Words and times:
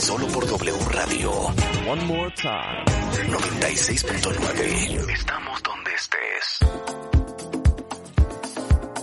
Solo 0.00 0.26
por 0.28 0.46
W 0.46 0.78
Radio. 0.90 1.30
One 1.88 2.04
more 2.04 2.32
time. 2.34 2.84
96.9. 3.28 5.12
Estamos 5.12 5.62
donde 5.62 5.94
estés. 5.94 6.58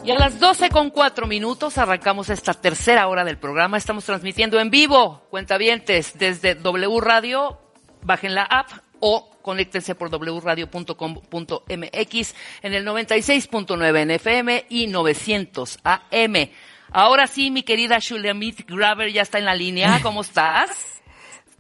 Y 0.03 0.11
a 0.11 0.15
las 0.15 0.39
12 0.39 0.69
con 0.69 0.89
4 0.89 1.27
minutos 1.27 1.77
arrancamos 1.77 2.29
esta 2.29 2.53
tercera 2.53 3.07
hora 3.07 3.23
del 3.23 3.37
programa. 3.37 3.77
Estamos 3.77 4.05
transmitiendo 4.05 4.59
en 4.59 4.69
vivo, 4.69 5.21
cuentavientes, 5.29 6.17
desde 6.17 6.55
W 6.55 6.99
Radio. 7.01 7.59
Bajen 8.01 8.33
la 8.33 8.43
app 8.43 8.69
o 8.99 9.29
conéctense 9.41 9.95
por 9.95 10.09
wradio.com.mx 10.09 12.35
en 12.61 12.73
el 12.73 12.85
96.9 12.85 13.99
en 13.99 14.11
FM 14.11 14.65
y 14.69 14.87
900 14.87 15.79
AM. 15.83 16.49
Ahora 16.91 17.27
sí, 17.27 17.51
mi 17.51 17.63
querida 17.63 17.99
Shulamit 17.99 18.67
Graver 18.67 19.11
ya 19.11 19.21
está 19.21 19.37
en 19.37 19.45
la 19.45 19.55
línea. 19.55 19.99
¿Cómo 20.03 20.21
estás? 20.21 21.01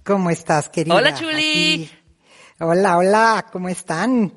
¿Cómo 0.03 0.29
estás, 0.29 0.69
querida? 0.69 0.95
Hola, 0.95 1.13
Chuli. 1.13 1.89
Hola, 2.59 2.97
hola, 2.97 3.45
¿cómo 3.51 3.69
están? 3.69 4.33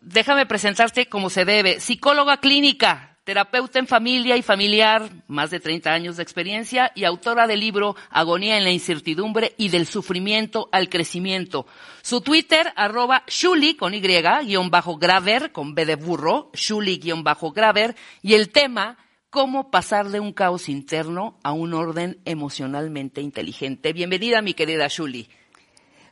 Déjame 0.00 0.46
presentarte 0.46 1.08
como 1.08 1.30
se 1.30 1.44
debe. 1.44 1.80
Psicóloga 1.80 2.38
clínica, 2.38 3.18
terapeuta 3.24 3.80
en 3.80 3.88
familia 3.88 4.36
y 4.36 4.42
familiar, 4.42 5.10
más 5.26 5.50
de 5.50 5.58
30 5.58 5.90
años 5.90 6.16
de 6.16 6.22
experiencia 6.22 6.92
y 6.94 7.04
autora 7.04 7.48
del 7.48 7.58
libro 7.58 7.96
Agonía 8.08 8.56
en 8.56 8.62
la 8.62 8.70
incertidumbre 8.70 9.52
y 9.58 9.68
del 9.68 9.86
sufrimiento 9.86 10.68
al 10.70 10.88
crecimiento. 10.88 11.66
Su 12.02 12.20
Twitter, 12.20 12.72
arroba 12.76 13.24
Shuli 13.26 13.74
con 13.74 13.94
Y, 13.94 14.00
guion 14.00 14.70
bajo 14.70 14.96
Graver, 14.96 15.50
con 15.50 15.74
B 15.74 15.84
de 15.84 15.96
burro, 15.96 16.50
Shuli 16.54 16.98
guion 16.98 17.24
bajo 17.24 17.50
Graver, 17.50 17.96
y 18.22 18.34
el 18.34 18.50
tema, 18.50 18.96
cómo 19.36 19.70
pasar 19.70 20.08
de 20.08 20.18
un 20.18 20.32
caos 20.32 20.70
interno 20.70 21.36
a 21.42 21.52
un 21.52 21.74
orden 21.74 22.22
emocionalmente 22.24 23.20
inteligente. 23.20 23.92
Bienvenida, 23.92 24.40
mi 24.40 24.54
querida 24.54 24.86
Shuli. 24.88 25.28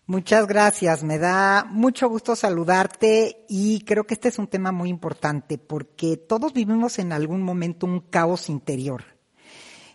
Muchas 0.05 0.47
gracias, 0.47 1.03
me 1.03 1.17
da 1.17 1.65
mucho 1.67 2.07
gusto 2.11 2.37
saludarte 2.37 3.47
y 3.49 3.81
creo 3.87 4.05
que 4.05 4.13
este 4.13 4.29
es 4.29 4.39
un 4.39 4.47
tema 4.47 4.73
muy 4.73 4.91
importante 4.91 5.57
porque 5.57 6.19
todos 6.19 6.53
vivimos 6.53 6.99
en 6.99 7.15
algún 7.15 7.41
momento 7.41 7.87
un 7.87 8.01
caos 8.01 8.51
interior 8.51 9.03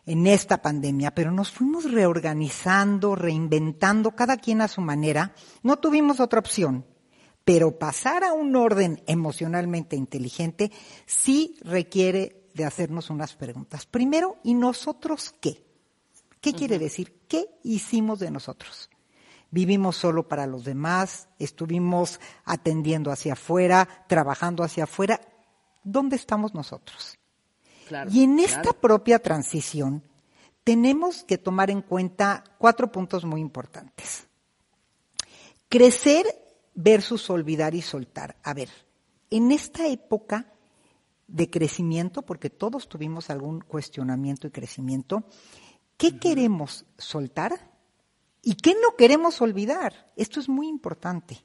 en 0.07 0.25
esta 0.25 0.63
pandemia, 0.63 1.13
pero 1.13 1.31
nos 1.31 1.51
fuimos 1.51 1.91
reorganizando, 1.91 3.13
reinventando, 3.13 4.15
cada 4.15 4.37
quien 4.37 4.61
a 4.61 4.67
su 4.67 4.81
manera. 4.81 5.35
No 5.61 5.77
tuvimos 5.77 6.19
otra 6.19 6.39
opción, 6.39 6.83
pero 7.45 7.77
pasar 7.77 8.23
a 8.23 8.33
un 8.33 8.55
orden 8.55 9.03
emocionalmente 9.05 9.95
inteligente 9.95 10.71
sí 11.05 11.59
requiere 11.61 12.38
de 12.53 12.65
hacernos 12.65 13.09
unas 13.09 13.35
preguntas. 13.35 13.85
Primero, 13.85 14.37
¿y 14.43 14.53
nosotros 14.53 15.33
qué? 15.39 15.65
¿Qué 16.41 16.53
quiere 16.53 16.79
decir? 16.79 17.21
¿Qué 17.27 17.47
hicimos 17.63 18.19
de 18.19 18.31
nosotros? 18.31 18.89
vivimos 19.51 19.97
solo 19.97 20.27
para 20.27 20.45
los 20.45 20.63
demás, 20.63 21.27
estuvimos 21.39 22.19
atendiendo 22.45 23.11
hacia 23.11 23.33
afuera, 23.33 23.87
trabajando 24.07 24.63
hacia 24.63 24.83
afuera. 24.83 25.19
¿Dónde 25.83 26.15
estamos 26.15 26.53
nosotros? 26.53 27.17
Claro, 27.87 28.11
y 28.11 28.23
en 28.23 28.39
esta 28.39 28.73
propia 28.73 29.19
transición 29.19 30.03
tenemos 30.63 31.23
que 31.23 31.37
tomar 31.37 31.71
en 31.71 31.81
cuenta 31.81 32.43
cuatro 32.57 32.91
puntos 32.91 33.25
muy 33.25 33.41
importantes. 33.41 34.27
Crecer 35.67 36.25
versus 36.75 37.29
olvidar 37.29 37.73
y 37.73 37.81
soltar. 37.81 38.35
A 38.43 38.53
ver, 38.53 38.69
en 39.31 39.51
esta 39.51 39.87
época 39.87 40.53
de 41.29 41.49
crecimiento, 41.49 42.21
porque 42.23 42.49
todos 42.49 42.89
tuvimos 42.89 43.29
algún 43.29 43.61
cuestionamiento 43.61 44.47
y 44.47 44.51
crecimiento, 44.51 45.23
¿qué 45.97 46.19
queremos 46.19 46.85
soltar? 46.97 47.71
¿Y 48.41 48.55
qué 48.55 48.73
no 48.73 48.95
queremos 48.97 49.41
olvidar? 49.41 50.11
Esto 50.15 50.39
es 50.39 50.49
muy 50.49 50.67
importante. 50.67 51.43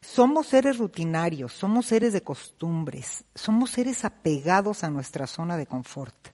Somos 0.00 0.48
seres 0.48 0.78
rutinarios, 0.78 1.52
somos 1.52 1.86
seres 1.86 2.12
de 2.12 2.22
costumbres, 2.22 3.24
somos 3.34 3.70
seres 3.70 4.04
apegados 4.04 4.82
a 4.82 4.90
nuestra 4.90 5.28
zona 5.28 5.56
de 5.56 5.66
confort. 5.66 6.28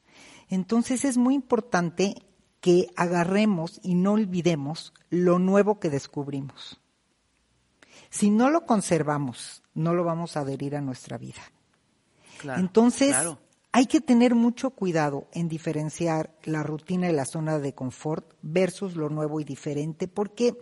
Entonces 0.49 1.05
es 1.05 1.19
muy 1.19 1.35
importante 1.35 2.15
que 2.61 2.89
agarremos 2.97 3.79
y 3.83 3.95
no 3.95 4.13
olvidemos 4.13 4.95
lo 5.11 5.39
nuevo 5.39 5.79
que 5.79 5.91
descubrimos. 5.91 6.81
Si 8.11 8.31
no 8.31 8.49
lo 8.51 8.65
conservamos, 8.65 9.63
no 9.75 9.93
lo 9.93 10.03
vamos 10.03 10.37
a 10.37 10.41
adherir 10.41 10.75
a 10.75 10.81
nuestra 10.81 11.19
vida. 11.19 11.43
Claro, 12.39 12.61
Entonces, 12.61 13.11
claro. 13.11 13.39
hay 13.73 13.87
que 13.87 14.01
tener 14.01 14.35
mucho 14.35 14.71
cuidado 14.71 15.29
en 15.33 15.49
diferenciar 15.49 16.35
la 16.45 16.63
rutina 16.63 17.09
y 17.11 17.13
la 17.13 17.25
zona 17.27 17.59
de 17.59 17.75
confort 17.75 18.33
versus 18.43 18.97
lo 18.97 19.11
nuevo 19.11 19.41
y 19.41 19.45
diferente, 19.45 20.09
porque 20.09 20.57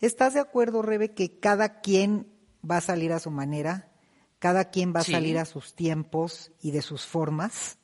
estás 0.00 0.34
de 0.34 0.40
acuerdo, 0.40 0.82
Rebe, 0.82 1.14
que 1.14 1.38
cada 1.38 1.80
quien 1.80 2.26
va 2.68 2.78
a 2.78 2.80
salir 2.82 3.12
a 3.12 3.20
su 3.20 3.30
manera, 3.30 3.92
cada 4.38 4.70
quien 4.70 4.92
va 4.94 5.00
a 5.00 5.04
Sí. 5.04 5.12
salir 5.12 5.38
a 5.38 5.44
sus 5.44 5.74
tiempos 5.74 6.52
y 6.60 6.70
de 6.72 6.82
sus 6.82 7.06
formas. 7.06 7.78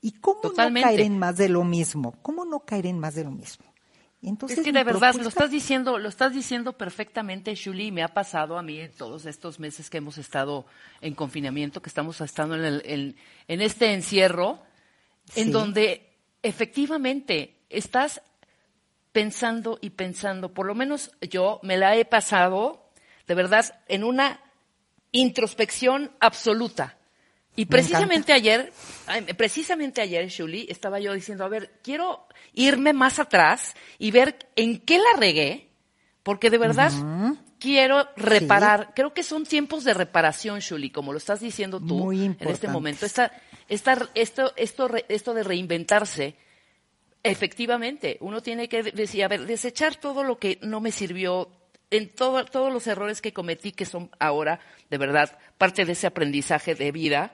¿Y 0.00 0.12
cómo 0.20 0.40
Totalmente. 0.42 0.80
no 0.80 0.86
caer 0.86 1.00
en 1.00 1.18
más 1.18 1.36
de 1.36 1.48
lo 1.48 1.64
mismo? 1.64 2.12
¿Cómo 2.22 2.44
no 2.44 2.60
caer 2.60 2.86
en 2.86 2.98
más 2.98 3.14
de 3.14 3.24
lo 3.24 3.30
mismo? 3.30 3.64
Entonces, 4.28 4.58
es 4.58 4.64
que 4.64 4.72
de 4.72 4.84
verdad 4.84 5.12
lo 5.22 5.28
estás 5.28 5.50
diciendo, 5.50 5.98
lo 5.98 6.08
estás 6.08 6.32
diciendo 6.32 6.72
perfectamente, 6.74 7.54
Shuli, 7.54 7.86
y 7.86 7.92
me 7.92 8.02
ha 8.02 8.08
pasado 8.08 8.56
a 8.58 8.62
mí 8.62 8.80
en 8.80 8.92
todos 8.92 9.26
estos 9.26 9.58
meses 9.60 9.90
que 9.90 9.98
hemos 9.98 10.18
estado 10.18 10.66
en 11.00 11.14
confinamiento, 11.14 11.82
que 11.82 11.88
estamos 11.88 12.20
estando 12.20 12.54
en, 12.56 12.64
el- 12.64 12.82
en- 12.84 13.16
en 13.48 13.60
este 13.60 13.92
encierro, 13.92 14.62
en 15.36 15.52
donde 15.52 16.16
efectivamente 16.42 17.56
estás 17.70 18.22
pensando 19.12 19.78
y 19.80 19.90
pensando, 19.90 20.52
por 20.54 20.66
lo 20.66 20.74
menos 20.74 21.10
yo 21.20 21.60
me 21.62 21.76
la 21.76 21.96
he 21.96 22.04
pasado, 22.04 22.90
de 23.26 23.34
verdad, 23.34 23.80
en 23.88 24.04
una 24.04 24.40
introspección 25.12 26.10
absoluta. 26.20 26.98
Y 27.56 27.66
precisamente 27.66 28.32
ayer, 28.32 28.72
ay, 29.06 29.22
precisamente 29.36 30.00
ayer, 30.00 30.26
Shuli, 30.28 30.66
estaba 30.68 30.98
yo 30.98 31.12
diciendo, 31.12 31.44
a 31.44 31.48
ver, 31.48 31.78
quiero 31.82 32.26
irme 32.52 32.92
más 32.92 33.18
atrás 33.18 33.74
y 33.98 34.10
ver 34.10 34.36
en 34.56 34.80
qué 34.80 34.98
la 34.98 35.18
regué, 35.18 35.68
porque 36.24 36.50
de 36.50 36.58
verdad 36.58 36.90
quiero 37.60 38.08
reparar. 38.16 38.92
Creo 38.94 39.14
que 39.14 39.22
son 39.22 39.44
tiempos 39.44 39.84
de 39.84 39.94
reparación, 39.94 40.58
Shuli, 40.58 40.90
como 40.90 41.12
lo 41.12 41.18
estás 41.18 41.40
diciendo 41.40 41.78
tú 41.78 41.98
Muy 41.98 42.24
en 42.24 42.36
este 42.40 42.66
momento. 42.66 43.06
Esta, 43.06 43.30
esta, 43.68 44.10
esto, 44.14 44.52
esto, 44.56 44.90
esto 45.08 45.34
de 45.34 45.44
reinventarse, 45.44 46.34
efectivamente, 47.22 48.18
uno 48.20 48.42
tiene 48.42 48.68
que 48.68 48.82
decir, 48.82 49.24
a 49.24 49.28
ver, 49.28 49.46
desechar 49.46 49.96
todo 49.96 50.24
lo 50.24 50.38
que 50.38 50.58
no 50.60 50.80
me 50.80 50.90
sirvió, 50.90 51.50
en 51.90 52.08
todo, 52.08 52.44
todos 52.46 52.72
los 52.72 52.86
errores 52.86 53.22
que 53.22 53.32
cometí, 53.32 53.70
que 53.72 53.86
son 53.86 54.10
ahora, 54.18 54.58
de 54.90 54.98
verdad, 54.98 55.38
parte 55.56 55.84
de 55.84 55.92
ese 55.92 56.06
aprendizaje 56.06 56.74
de 56.74 56.90
vida, 56.90 57.32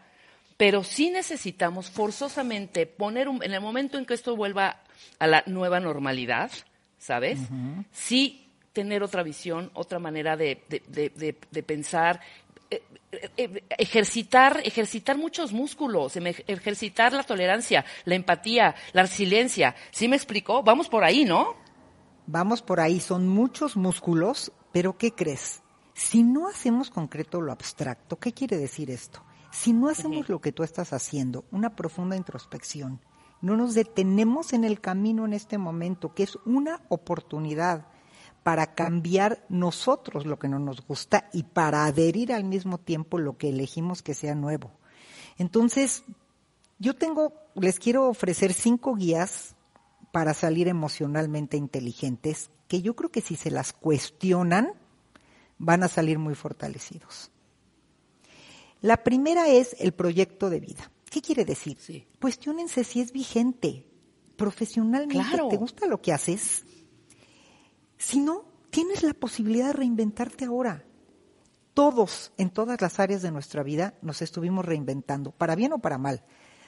pero 0.61 0.85
sí 0.85 1.09
necesitamos 1.09 1.89
forzosamente 1.91 2.85
poner 2.85 3.31
un, 3.31 3.43
en 3.43 3.55
el 3.55 3.63
momento 3.63 3.97
en 3.97 4.05
que 4.05 4.13
esto 4.13 4.37
vuelva 4.37 4.83
a 5.19 5.27
la 5.27 5.43
nueva 5.47 5.81
normalidad, 5.81 6.51
¿sabes? 6.99 7.39
Sí 7.93 8.47
tener 8.75 9.03
otra 9.03 9.23
visión, 9.23 9.71
otra 9.73 9.99
manera 9.99 10.37
de, 10.37 10.63
de- 10.69 10.83
de- 10.87 11.09
de- 11.17 11.39
de 11.51 11.63
pensar, 11.63 12.21
eh, 12.71 12.83
eh, 13.11 13.31
eh, 13.39 13.65
ejercitar, 13.79 14.61
ejercitar 14.63 15.17
muchos 15.17 15.51
músculos, 15.55 16.15
em- 16.17 16.27
ejercitar 16.47 17.15
la 17.15 17.23
tolerancia, 17.23 17.87
la 18.05 18.15
empatía, 18.17 18.75
la 18.93 19.01
resiliencia. 19.03 19.75
¿Sí 19.93 20.09
me 20.09 20.17
explicó? 20.17 20.63
Vamos 20.63 20.91
por 20.91 21.05
ahí, 21.05 21.25
¿no? 21.25 21.57
Vamos 22.27 22.61
por 22.61 22.81
ahí, 22.81 23.01
son 23.01 23.27
muchos 23.27 23.77
músculos, 23.79 24.53
pero 24.73 24.99
¿qué 24.99 25.13
crees? 25.15 25.63
Si 25.95 26.23
no 26.23 26.49
hacemos 26.49 26.91
concreto 26.91 27.41
lo 27.41 27.51
abstracto, 27.51 28.19
¿qué 28.19 28.35
quiere 28.35 28.59
decir 28.59 28.91
esto? 28.91 29.25
Si 29.51 29.73
no 29.73 29.89
hacemos 29.89 30.29
lo 30.29 30.41
que 30.41 30.53
tú 30.53 30.63
estás 30.63 30.93
haciendo, 30.93 31.45
una 31.51 31.75
profunda 31.75 32.17
introspección, 32.17 33.01
no 33.41 33.57
nos 33.57 33.75
detenemos 33.75 34.53
en 34.53 34.65
el 34.65 34.81
camino 34.81 35.25
en 35.25 35.33
este 35.33 35.59
momento, 35.59 36.15
que 36.15 36.25
es 36.25 36.37
una 36.45 36.83
oportunidad 36.89 37.87
para 38.43 38.75
cambiar 38.75 39.45
nosotros 39.49 40.27
lo 40.27 40.39
que 40.39 40.49
no 40.49 40.59
nos 40.59 40.87
gusta 40.87 41.29
y 41.33 41.43
para 41.43 41.85
adherir 41.85 42.33
al 42.33 42.45
mismo 42.45 42.79
tiempo 42.79 43.19
lo 43.19 43.37
que 43.37 43.51
elegimos 43.51 44.03
que 44.03 44.15
sea 44.15 44.35
nuevo. 44.35 44.71
Entonces, 45.37 46.05
yo 46.79 46.95
tengo, 46.95 47.35
les 47.55 47.79
quiero 47.79 48.09
ofrecer 48.09 48.53
cinco 48.53 48.95
guías 48.95 49.55
para 50.13 50.35
salir 50.35 50.69
emocionalmente 50.69 51.57
inteligentes 51.57 52.51
que 52.69 52.83
yo 52.83 52.95
creo 52.95 53.11
que 53.11 53.21
si 53.21 53.37
se 53.37 53.51
las 53.51 53.73
cuestionan 53.73 54.75
van 55.59 55.83
a 55.83 55.89
salir 55.89 56.19
muy 56.19 56.35
fortalecidos. 56.35 57.31
La 58.81 59.03
primera 59.05 59.49
es 59.49 59.77
el 59.79 59.93
proyecto 59.93 60.49
de 60.51 60.61
vida. 60.61 60.91
¿Qué 61.11 61.21
quiere 61.21 61.45
decir? 61.45 61.77
Sí. 61.81 62.07
Cuestiónense 62.21 62.85
si 62.85 63.01
es 63.01 63.13
vigente. 63.13 63.87
Profesionalmente, 64.37 65.15
Claro. 65.29 65.49
¿te 65.49 65.57
gusta 65.57 65.87
lo 65.87 66.01
que 66.01 66.13
haces? 66.13 66.65
Si 67.99 68.21
no, 68.21 68.45
tienes 68.71 69.03
la 69.03 69.13
posibilidad 69.13 69.67
de 69.67 69.73
reinventarte 69.75 70.47
ahora. 70.47 70.85
Todos, 71.75 72.33
en 72.39 72.51
todas 72.51 72.81
las 72.81 72.99
áreas 73.01 73.23
de 73.23 73.31
nuestra 73.31 73.63
vida, 73.63 73.95
nos 74.03 74.23
estuvimos 74.23 74.65
reinventando, 74.65 75.31
para 75.33 75.55
bien 75.55 75.73
o 75.73 75.79
para 75.79 75.99
mal. 75.99 76.25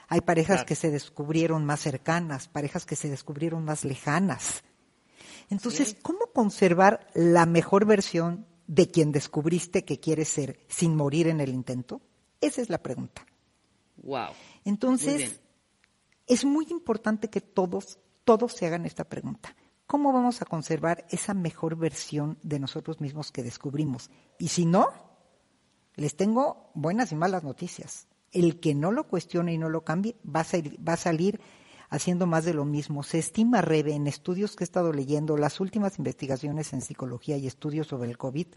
Hay 0.07 0.21
parejas 0.21 0.57
Claro. 0.57 0.67
que 0.67 0.75
se 0.75 0.91
descubrieron 0.91 1.65
más 1.65 1.79
cercanas, 1.79 2.47
parejas 2.47 2.85
que 2.85 2.95
se 2.95 3.09
descubrieron 3.09 3.65
más 3.65 3.83
lejanas. 3.85 4.63
Entonces, 5.49 5.89
Sí. 5.89 5.97
¿cómo 6.01 6.27
conservar 6.33 7.07
la 7.15 7.45
mejor 7.45 7.85
versión 7.85 8.45
de 8.67 8.89
quien 8.89 9.11
descubriste 9.11 9.85
que 9.85 9.99
quieres 9.99 10.29
ser 10.29 10.59
sin 10.67 10.95
morir 10.95 11.27
en 11.27 11.41
el 11.41 11.49
intento? 11.49 12.01
Esa 12.41 12.61
es 12.61 12.69
la 12.69 12.81
pregunta. 12.81 13.25
Wow. 13.97 14.31
Entonces, 14.65 15.39
es 16.27 16.45
muy 16.45 16.67
importante 16.69 17.29
que 17.29 17.41
todos, 17.41 17.99
todos 18.23 18.53
se 18.53 18.65
hagan 18.65 18.85
esta 18.85 19.03
pregunta. 19.03 19.55
¿Cómo 19.85 20.13
vamos 20.13 20.41
a 20.41 20.45
conservar 20.45 21.05
esa 21.09 21.33
mejor 21.33 21.75
versión 21.75 22.37
de 22.41 22.59
nosotros 22.59 23.01
mismos 23.01 23.31
que 23.31 23.43
descubrimos? 23.43 24.09
Y 24.39 24.47
si 24.47 24.65
no, 24.65 24.87
les 25.95 26.15
tengo 26.15 26.71
buenas 26.73 27.11
y 27.11 27.15
malas 27.15 27.43
noticias. 27.43 28.07
El 28.31 28.59
que 28.59 28.73
no 28.73 28.91
lo 28.91 29.07
cuestione 29.07 29.53
y 29.53 29.57
no 29.57 29.69
lo 29.69 29.83
cambie 29.83 30.15
va 30.25 30.39
a, 30.39 30.45
salir, 30.45 30.79
va 30.87 30.93
a 30.93 30.97
salir 30.97 31.39
haciendo 31.93 32.25
más 32.25 32.43
de 32.43 32.55
lo 32.55 32.65
mismo. 32.65 33.03
Se 33.03 33.19
estima, 33.19 33.61
Rebe, 33.61 33.93
en 33.93 34.07
estudios 34.07 34.55
que 34.55 34.63
he 34.63 34.65
estado 34.65 34.91
leyendo, 34.91 35.37
las 35.37 35.59
últimas 35.59 35.99
investigaciones 35.99 36.73
en 36.73 36.81
psicología 36.81 37.37
y 37.37 37.45
estudios 37.45 37.85
sobre 37.85 38.09
el 38.09 38.17
COVID, 38.17 38.47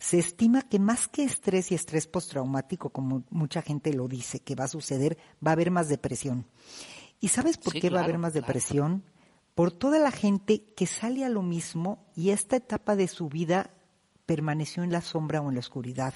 se 0.00 0.18
estima 0.18 0.62
que 0.62 0.80
más 0.80 1.06
que 1.06 1.22
estrés 1.22 1.70
y 1.70 1.76
estrés 1.76 2.08
postraumático, 2.08 2.90
como 2.90 3.22
mucha 3.30 3.62
gente 3.62 3.92
lo 3.94 4.08
dice 4.08 4.40
que 4.40 4.56
va 4.56 4.64
a 4.64 4.68
suceder, 4.68 5.16
va 5.46 5.52
a 5.52 5.54
haber 5.54 5.70
más 5.70 5.88
depresión. 5.88 6.46
¿Y 7.20 7.28
sabes 7.28 7.56
por 7.56 7.72
Sí, 7.72 7.80
qué 7.80 7.88
va 7.88 8.00
a 8.00 8.04
haber 8.04 8.18
más 8.18 8.32
claro. 8.32 8.46
depresión? 8.48 9.04
Por 9.54 9.70
toda 9.70 10.00
la 10.00 10.10
gente 10.10 10.64
que 10.74 10.86
sale 10.88 11.24
a 11.24 11.28
lo 11.28 11.42
mismo 11.42 12.04
y 12.16 12.30
esta 12.30 12.56
etapa 12.56 12.96
de 12.96 13.06
su 13.06 13.28
vida 13.28 13.70
permaneció 14.26 14.82
en 14.82 14.90
la 14.90 15.02
sombra 15.02 15.40
o 15.40 15.50
en 15.50 15.54
la 15.54 15.60
oscuridad. 15.60 16.14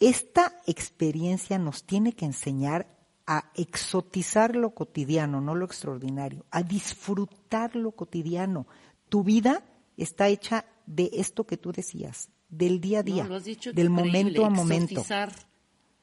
Esta 0.00 0.60
experiencia 0.66 1.56
nos 1.58 1.84
tiene 1.84 2.14
que 2.14 2.24
enseñar 2.24 3.01
a 3.38 3.50
exotizar 3.54 4.54
lo 4.56 4.74
cotidiano, 4.74 5.40
no 5.40 5.54
lo 5.54 5.64
extraordinario, 5.64 6.44
a 6.50 6.62
disfrutar 6.62 7.76
lo 7.76 7.92
cotidiano. 7.92 8.66
Tu 9.08 9.22
vida 9.24 9.62
está 9.96 10.28
hecha 10.28 10.64
de 10.86 11.10
esto 11.14 11.44
que 11.44 11.56
tú 11.56 11.72
decías, 11.72 12.28
del 12.48 12.80
día 12.80 13.00
a 13.00 13.02
día, 13.02 13.22
No, 13.24 13.30
lo 13.30 13.36
has 13.36 13.44
dicho 13.44 13.72
del 13.72 13.90
momento 13.90 14.44
a 14.44 14.50
momento. 14.50 14.92
exotizar. 14.92 15.32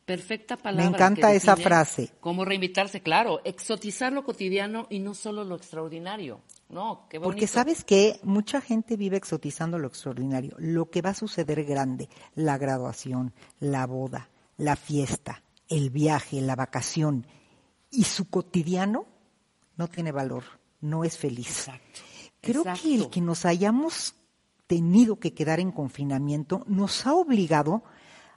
Perfecta 0.06 0.58
palabra. 0.58 0.90
encanta 0.90 1.30
que 1.30 1.36
esa 1.36 1.56
frase. 1.56 2.10
Cómo 2.20 2.44
reinvitarse, 2.44 3.02
claro. 3.02 3.42
Exotizar 3.44 4.12
lo 4.12 4.24
cotidiano 4.24 4.88
y 4.90 4.98
no 4.98 5.14
solo 5.14 5.44
lo 5.44 5.56
extraordinario. 5.56 6.42
No, 6.68 7.06
qué 7.12 7.20
bonito. 7.20 7.31
Porque 7.31 7.46
sabes 7.46 7.84
que 7.84 8.20
mucha 8.24 8.60
gente 8.60 8.98
vive 8.98 9.18
exotizando 9.18 9.78
lo 9.78 9.88
extraordinario, 9.88 10.56
lo 10.58 10.90
que 10.90 11.04
va 11.04 11.12
a 11.12 11.14
suceder 11.14 11.64
grande, 11.64 12.10
la 12.34 12.58
graduación, 12.58 13.34
la 13.60 13.86
boda, 13.86 14.30
la 14.58 14.76
fiesta, 14.76 15.44
el 15.69 15.89
viaje, 15.89 16.42
la 16.42 16.56
vacación, 16.56 17.25
y 17.92 18.04
su 18.04 18.30
cotidiano 18.30 19.07
no 19.77 19.88
tiene 19.88 20.12
valor, 20.12 20.44
no 20.81 21.04
es 21.04 21.18
feliz. 21.18 21.68
Exacto. 21.68 22.01
Creo 22.42 22.63
que 22.63 22.95
el 22.95 23.10
que 23.10 23.21
nos 23.21 23.45
hayamos 23.45 24.16
tenido 24.68 25.19
que 25.19 25.33
quedar 25.33 25.60
en 25.60 25.71
confinamiento 25.71 26.63
nos 26.68 27.06
ha 27.06 27.13
obligado 27.13 27.83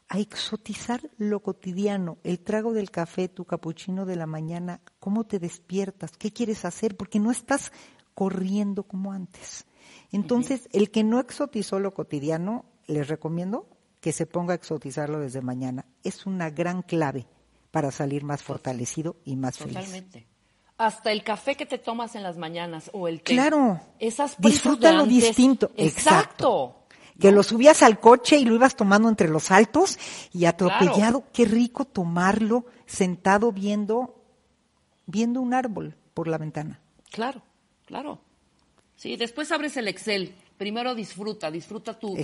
a 0.09 0.19
exotizar 0.19 1.11
lo 1.17 1.41
cotidiano, 1.41 2.19
el 2.23 2.41
trago 2.41 2.73
del 2.73 2.91
café, 2.91 3.29
tu 3.29 3.45
capuchino 3.45 4.05
de 4.05 4.17
la 4.17 4.27
mañana, 4.27 4.81
cómo 4.99 5.25
te 5.25 5.39
despiertas, 5.39 6.13
qué 6.19 6.33
quieres 6.33 6.65
hacer, 6.65 6.97
porque 6.97 7.19
no 7.19 7.31
estás 7.31 7.73
corriendo 8.15 8.83
como 8.83 9.13
antes. 9.13 9.67
Entonces, 10.11 10.69
el 10.73 10.91
que 10.91 11.03
no 11.03 11.19
exotizó 11.19 11.79
lo 11.79 11.95
cotidiano, 11.95 12.67
les 12.87 13.09
recomiendo 13.09 13.67
que 14.03 14.13
se 14.13 14.27
ponga 14.27 14.53
a 14.53 14.57
exotizarlo 14.57 15.21
desde 15.21 15.41
mañana. 15.43 15.87
Es 16.03 16.27
una 16.27 16.51
gran 16.51 16.83
clave 16.83 17.25
para 17.71 17.93
salir 17.93 18.25
más 18.25 18.43
fortalecido 18.43 19.17
y 19.25 19.37
más 19.37 19.57
feliz. 19.57 19.77
Totalmente. 19.77 20.27
Hasta 20.77 21.13
el 21.13 21.23
café 21.23 21.55
que 21.55 21.67
te 21.67 21.79
tomas 21.79 22.17
en 22.17 22.25
las 22.25 22.37
mañanas 22.37 22.91
o 22.93 23.07
el 23.07 23.23
té. 23.23 23.35
Claro. 23.35 23.81
Esas 24.01 24.37
distinto. 24.41 25.71
Exacto. 25.77 26.85
Que 27.21 27.31
lo 27.31 27.45
subías 27.45 27.85
al 27.85 28.01
coche 28.01 28.39
y 28.39 28.45
lo 28.45 28.57
ibas 28.57 28.75
tomando 28.75 29.09
entre 29.09 29.29
los 29.29 29.53
altos 29.53 30.01
y 30.33 30.47
atropellado. 30.47 31.23
Qué 31.33 31.45
rico 31.45 31.85
tomarlo 31.85 32.67
sentado 32.87 33.53
viendo, 33.53 34.21
viendo 35.07 35.41
un 35.41 35.55
árbol 35.55 35.97
por 36.13 36.27
la 36.27 36.39
ventana. 36.39 36.81
Claro, 37.13 37.41
claro. 37.87 38.19
Sí, 38.97 39.15
después 39.15 39.53
abres 39.53 39.77
el 39.77 39.87
Excel. 39.87 40.35
Primero 40.57 40.95
disfruta, 40.95 41.51
disfruta 41.51 41.99
tu, 41.99 42.17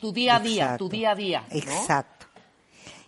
tu- 0.00 0.12
día 0.12 0.36
a 0.36 0.40
día, 0.40 0.64
exacto, 0.64 0.84
tu 0.84 0.88
día 0.90 1.10
a 1.10 1.14
día. 1.14 1.46
¿no? 1.50 1.56
Exacto. 1.58 2.26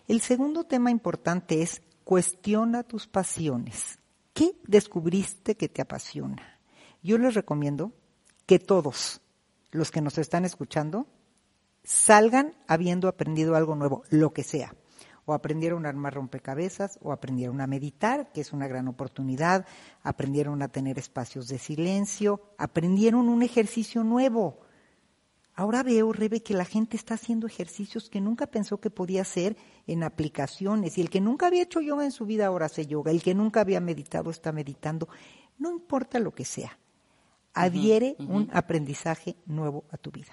El 0.09 0.21
segundo 0.21 0.65
tema 0.65 0.91
importante 0.91 1.63
es 1.63 1.83
cuestiona 2.05 2.83
tus 2.83 3.07
pasiones. 3.07 3.99
¿Qué 4.35 4.57
descubriste 4.67 5.57
que 5.57 5.69
te 5.69 5.83
apasiona? 5.83 6.59
Yo 7.03 7.17
les 7.19 7.35
recomiendo 7.35 7.93
que 8.47 8.59
todos 8.59 9.21
los 9.71 9.91
que 9.91 10.01
nos 10.01 10.19
están 10.19 10.45
escuchando 10.45 11.07
salgan 11.85 12.55
habiendo 12.67 13.09
aprendido 13.09 13.55
algo 13.57 13.75
nuevo, 13.77 14.03
lo 14.11 14.33
que 14.33 14.43
sea. 14.43 14.75
O 15.31 15.33
aprendieron 15.33 15.87
a 15.87 15.91
armar 15.91 16.15
rompecabezas, 16.15 16.99
o 17.03 17.13
aprendieron 17.13 17.61
a 17.61 17.69
meditar, 17.69 18.33
que 18.33 18.41
es 18.41 18.53
una 18.53 18.67
gran 18.67 18.89
oportunidad, 18.89 19.65
aprendieron 20.03 20.61
a 20.61 20.67
tener 20.67 20.99
espacios 20.99 21.47
de 21.47 21.61
silencio, 21.61 22.41
aprendieron 22.59 23.29
un 23.29 23.45
ejercicio 23.45 24.03
nuevo. 24.03 24.59
Ahora 25.55 25.85
veo, 25.85 26.13
Rebe, 26.13 26.43
que 26.43 26.55
la 26.55 26.65
gente 26.65 26.97
está 26.97 27.15
haciendo 27.15 27.47
ejercicios 27.47 28.11
que 28.11 28.21
nunca 28.21 28.49
pensó 28.49 28.81
que 28.81 28.91
podía 28.91 29.23
hacer 29.23 29.57
en 29.87 30.03
aplicaciones. 30.03 30.99
Y 30.99 31.01
el 31.01 31.11
que 31.11 31.21
nunca 31.21 31.47
había 31.47 31.63
hecho 31.63 31.81
yoga 31.81 32.05
en 32.05 32.11
su 32.11 32.27
vida 32.27 32.47
ahora 32.47 32.67
hace 32.67 32.89
yoga. 32.89 33.13
El 33.13 33.23
que 33.23 33.33
nunca 33.33 33.61
había 33.61 33.79
meditado 33.79 34.31
está 34.31 34.51
meditando. 34.51 35.09
No 35.59 35.71
importa 35.71 36.19
lo 36.19 36.35
que 36.35 36.45
sea. 36.45 36.77
Adhiere 37.55 38.17
un 38.19 38.51
aprendizaje 38.53 39.37
nuevo 39.47 39.85
a 39.93 39.97
tu 39.97 40.11
vida. 40.11 40.33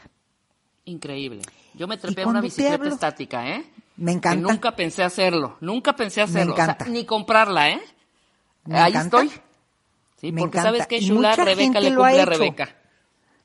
Increíble. 0.85 1.43
Yo 1.75 1.87
me 1.87 1.97
trepé 1.97 2.23
a 2.23 2.27
una 2.27 2.41
bicicleta 2.41 2.73
hablo- 2.75 2.93
estática, 2.95 3.47
¿eh? 3.47 3.63
Me 3.97 4.11
Que 4.11 4.17
encanta. 4.17 4.51
nunca 4.51 4.75
pensé 4.75 5.03
hacerlo. 5.03 5.57
Nunca 5.61 5.95
pensé 5.95 6.21
hacerlo. 6.21 6.53
O 6.53 6.55
sea, 6.55 6.65
encanta. 6.65 6.85
ni 6.85 7.05
comprarla, 7.05 7.69
¿eh? 7.71 7.81
Me 8.65 8.77
Ahí 8.79 8.91
encanta. 8.91 9.21
estoy. 9.23 9.41
Sí, 10.19 10.31
Me 10.31 10.41
porque 10.41 10.57
encanta. 10.59 10.61
sabes 10.77 10.87
que 10.87 10.99
Shula 10.99 11.29
mucha 11.31 11.45
Rebeca 11.45 11.63
gente 11.63 11.81
le 11.81 11.89
lo 11.91 12.03
ha 12.03 12.07
cumple 12.09 12.21
a. 12.21 12.25
Rebeca. 12.25 12.75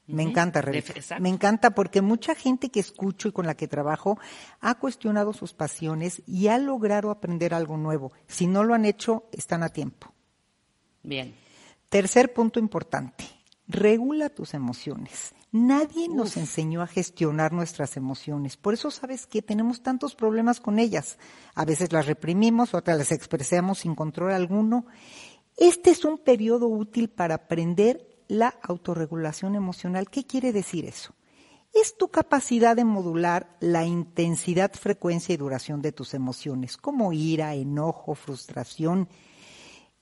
Me 0.09 0.23
encanta, 0.25 0.61
Rebeca. 0.61 0.93
exacto. 0.95 1.23
Me 1.23 1.29
encanta 1.29 1.71
porque 1.71 2.03
mucha 2.03 2.35
gente 2.35 2.71
que 2.71 2.81
escucho 2.81 3.29
y 3.29 3.33
con 3.33 3.47
la 3.47 3.55
que 3.55 3.69
trabajo 3.69 4.19
ha 4.61 4.75
cuestionado 4.75 5.33
sus 5.33 5.55
pasiones 5.55 6.23
y 6.27 6.49
ha 6.49 6.59
logrado 6.59 7.11
aprender 7.11 7.55
algo 7.55 7.77
nuevo. 7.79 8.13
Si 8.27 8.47
no 8.47 8.65
lo 8.65 8.75
han 8.75 8.85
hecho, 8.85 9.25
están 9.33 9.63
a 9.63 9.69
tiempo. 9.71 10.13
Bien. 11.03 11.35
Tercer 11.89 12.33
punto 12.33 12.59
importante, 12.59 13.25
regula 13.69 14.29
tus 14.29 14.55
emociones. 14.55 15.35
Nadie 15.53 16.09
nos 16.09 16.39
enseñó 16.39 16.81
a 16.81 16.87
gestionar 16.87 17.53
nuestras 17.53 17.99
emociones. 17.99 18.57
Por 18.57 18.73
eso 18.73 18.91
sabes 18.91 19.27
que 19.27 19.43
tenemos 19.43 19.83
tantos 19.83 20.15
problemas 20.15 20.61
con 20.61 20.79
ellas. 20.79 21.19
A 21.55 21.67
veces 21.67 21.93
las 21.93 22.07
reprimimos, 22.07 22.73
otras 22.73 22.97
las 22.97 23.13
expresamos 23.13 23.81
sin 23.81 23.95
control 23.95 24.33
alguno. 24.33 24.87
Este 25.59 25.91
es 25.91 26.07
un 26.07 26.17
periodo 26.17 26.69
útil 26.69 27.11
para 27.11 27.35
aprender 27.35 28.25
la 28.29 28.55
autorregulación 28.63 29.55
emocional. 29.55 30.09
¿Qué 30.09 30.25
quiere 30.25 30.53
decir 30.53 30.87
eso? 30.87 31.13
Es 31.75 31.99
tu 31.99 32.09
capacidad 32.09 32.75
de 32.75 32.87
modular 32.87 33.57
la 33.61 33.85
intensidad, 33.85 34.73
frecuencia 34.73 35.35
y 35.35 35.39
duración 35.39 35.83
de 35.83 35.93
tus 35.93 36.15
emociones, 36.15 36.79
como 36.79 37.13
ira, 37.13 37.55
enojo, 37.55 38.15
frustración, 38.15 39.09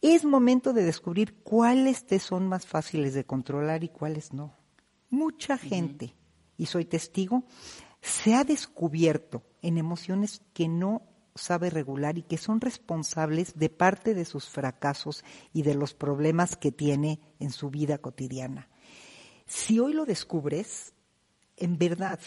es 0.03 0.25
momento 0.25 0.73
de 0.73 0.85
descubrir 0.85 1.43
cuáles 1.43 2.07
te 2.07 2.21
son 2.21 2.49
más 2.49 2.67
fáciles 2.67 3.13
de 3.13 3.25
controlar 3.25 3.85
y 3.85 3.89
cuáles 3.89 4.33
no. 4.33 4.60
Mucha 5.11 5.59
gente, 5.59 6.15
y 6.57 6.67
soy 6.67 6.85
testigo, 6.85 7.45
se 8.01 8.35
ha 8.35 8.45
descubierto 8.45 9.43
en 9.61 9.77
emociones 9.77 10.43
que 10.55 10.69
no 10.69 11.03
sabe 11.35 11.71
regular 11.71 12.19
y 12.19 12.23
que 12.23 12.39
son 12.39 12.61
responsables 12.61 13.59
de 13.59 13.69
parte 13.69 14.15
de 14.15 14.25
sus 14.25 14.49
fracasos 14.49 15.25
y 15.53 15.63
de 15.63 15.75
los 15.75 15.95
problemas 15.95 16.57
que 16.57 16.73
tiene 16.73 17.21
en 17.39 17.51
su 17.51 17.71
vida 17.71 17.99
cotidiana. 17.99 18.69
Si 19.47 19.79
hoy 19.79 19.93
lo 19.93 20.05
descubres, 20.05 20.95
en 21.57 21.79
verdad 21.79 22.21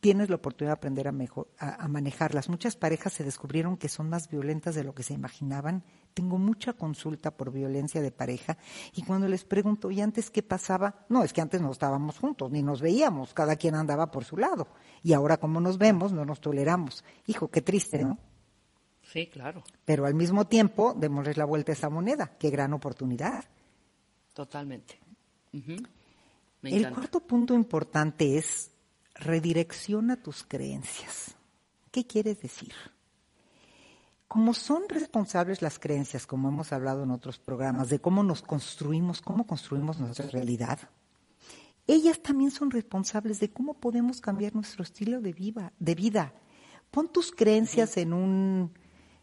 tienes 0.00 0.28
la 0.28 0.36
oportunidad 0.36 0.74
de 0.74 0.78
aprender 0.78 1.08
a, 1.08 1.12
mejor, 1.12 1.48
a, 1.58 1.84
a, 1.84 1.88
manejarlas. 1.88 2.48
Muchas 2.48 2.76
parejas 2.76 3.12
se 3.12 3.24
descubrieron 3.24 3.76
que 3.76 3.88
son 3.88 4.08
más 4.08 4.28
violentas 4.28 4.74
de 4.74 4.84
lo 4.84 4.94
que 4.94 5.02
se 5.02 5.14
imaginaban, 5.14 5.84
tengo 6.18 6.36
mucha 6.36 6.72
consulta 6.72 7.30
por 7.30 7.52
violencia 7.52 8.02
de 8.02 8.10
pareja 8.10 8.58
y 8.92 9.02
cuando 9.02 9.28
les 9.28 9.44
pregunto, 9.44 9.88
¿y 9.88 10.00
antes 10.00 10.32
qué 10.32 10.42
pasaba? 10.42 11.06
No, 11.08 11.22
es 11.22 11.32
que 11.32 11.40
antes 11.40 11.60
no 11.60 11.70
estábamos 11.70 12.18
juntos, 12.18 12.50
ni 12.50 12.60
nos 12.60 12.80
veíamos, 12.80 13.32
cada 13.32 13.54
quien 13.54 13.76
andaba 13.76 14.10
por 14.10 14.24
su 14.24 14.36
lado. 14.36 14.66
Y 15.04 15.12
ahora 15.12 15.36
como 15.36 15.60
nos 15.60 15.78
vemos, 15.78 16.12
no 16.12 16.24
nos 16.24 16.40
toleramos. 16.40 17.04
Hijo, 17.28 17.46
qué 17.52 17.62
triste, 17.62 18.02
¿no? 18.02 18.18
Sí, 19.00 19.28
claro. 19.28 19.62
Pero 19.84 20.06
al 20.06 20.14
mismo 20.14 20.48
tiempo, 20.48 20.92
démosles 20.92 21.36
la 21.36 21.44
vuelta 21.44 21.70
a 21.70 21.74
esa 21.74 21.88
moneda. 21.88 22.36
Qué 22.36 22.50
gran 22.50 22.72
oportunidad. 22.72 23.44
Totalmente. 24.34 24.98
Me 25.52 26.74
El 26.76 26.92
cuarto 26.92 27.20
punto 27.20 27.54
importante 27.54 28.38
es 28.38 28.72
redirecciona 29.14 30.20
tus 30.20 30.42
creencias. 30.42 31.36
¿Qué 31.92 32.08
quieres 32.08 32.40
decir? 32.42 32.72
Como 34.28 34.52
son 34.52 34.82
responsables 34.88 35.62
las 35.62 35.78
creencias, 35.78 36.26
como 36.26 36.50
hemos 36.50 36.72
hablado 36.72 37.02
en 37.02 37.10
otros 37.10 37.38
programas, 37.38 37.88
de 37.88 37.98
cómo 37.98 38.22
nos 38.22 38.42
construimos, 38.42 39.22
cómo 39.22 39.46
construimos 39.46 39.98
nuestra 39.98 40.26
realidad, 40.28 40.78
ellas 41.86 42.20
también 42.20 42.50
son 42.50 42.70
responsables 42.70 43.40
de 43.40 43.50
cómo 43.50 43.72
podemos 43.72 44.20
cambiar 44.20 44.54
nuestro 44.54 44.82
estilo 44.82 45.22
de 45.22 45.32
vida. 45.32 45.72
De 45.78 45.94
vida. 45.94 46.34
Pon 46.90 47.08
tus 47.10 47.32
creencias 47.32 47.96
en 47.96 48.12
un, 48.12 48.74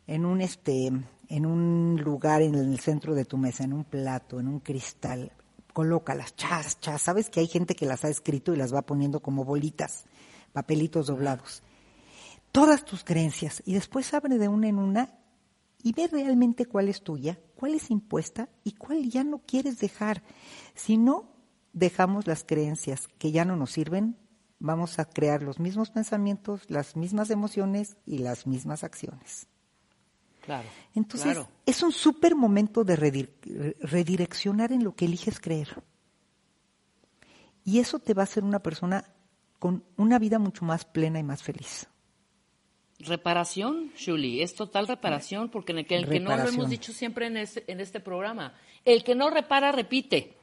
en 0.07 0.25
un 0.25 0.41
este, 0.41 0.91
en 1.29 1.45
un 1.45 2.01
lugar 2.03 2.41
en 2.41 2.55
el 2.55 2.79
centro 2.79 3.13
de 3.13 3.25
tu 3.25 3.37
mesa, 3.37 3.63
en 3.63 3.73
un 3.73 3.83
plato, 3.83 4.39
en 4.39 4.47
un 4.47 4.59
cristal. 4.59 5.31
Colócalas, 5.73 6.35
chas, 6.35 6.79
chas. 6.79 7.03
Sabes 7.03 7.29
que 7.29 7.39
hay 7.39 7.47
gente 7.47 7.75
que 7.75 7.85
las 7.85 8.03
ha 8.03 8.09
escrito 8.09 8.51
y 8.51 8.57
las 8.57 8.73
va 8.73 8.81
poniendo 8.81 9.19
como 9.19 9.45
bolitas, 9.45 10.05
papelitos 10.51 11.05
doblados. 11.05 11.61
Todas 12.55 12.85
tus 12.85 13.03
creencias 13.03 13.61
y 13.65 13.73
después 13.73 14.13
abre 14.13 14.37
de 14.37 14.47
una 14.47 14.69
en 14.69 14.79
una 14.79 15.19
y 15.83 15.91
ve 15.91 16.07
realmente 16.07 16.65
cuál 16.65 16.87
es 16.87 17.03
tuya, 17.03 17.37
cuál 17.55 17.75
es 17.75 17.91
impuesta 17.91 18.47
y 18.63 18.71
cuál 18.71 19.09
ya 19.09 19.25
no 19.25 19.39
quieres 19.45 19.77
dejar. 19.79 20.23
Si 20.73 20.95
no 20.95 21.29
dejamos 21.73 22.27
las 22.27 22.45
creencias 22.45 23.09
que 23.19 23.33
ya 23.33 23.43
no 23.43 23.57
nos 23.57 23.71
sirven, 23.71 24.17
vamos 24.59 24.99
a 24.99 25.05
crear 25.09 25.43
los 25.43 25.59
mismos 25.59 25.91
pensamientos, 25.91 26.61
las 26.69 26.95
mismas 26.95 27.29
emociones 27.29 27.97
y 28.05 28.19
las 28.19 28.47
mismas 28.47 28.85
acciones. 28.85 29.47
Claro. 30.39 30.69
Entonces, 30.93 31.33
claro. 31.33 31.49
es 31.65 31.83
un 31.83 31.91
súper 31.91 32.35
momento 32.35 32.85
de 32.85 32.95
redir- 32.95 33.75
redireccionar 33.81 34.71
en 34.71 34.85
lo 34.85 34.95
que 34.95 35.05
eliges 35.05 35.41
creer. 35.41 35.83
Y 37.65 37.79
eso 37.79 37.99
te 37.99 38.13
va 38.13 38.21
a 38.21 38.29
hacer 38.31 38.45
una 38.45 38.59
persona 38.59 39.03
con 39.59 39.83
una 39.97 40.19
vida 40.19 40.39
mucho 40.39 40.63
más 40.63 40.85
plena 40.85 41.19
y 41.19 41.23
más 41.23 41.43
feliz. 41.43 41.89
Reparación, 42.99 43.91
Julie, 44.03 44.41
es 44.41 44.55
total 44.55 44.87
reparación, 44.87 45.49
porque 45.49 45.73
en 45.73 45.79
el 45.79 45.85
que, 45.85 45.95
el 45.97 46.07
que 46.07 46.19
no 46.19 46.35
lo 46.35 46.47
hemos 46.47 46.69
dicho 46.69 46.93
siempre 46.93 47.27
en 47.27 47.37
este, 47.37 47.63
en 47.67 47.81
este 47.81 47.99
programa, 47.99 48.53
el 48.85 49.03
que 49.03 49.15
no 49.15 49.29
repara, 49.29 49.71
repite. 49.73 50.33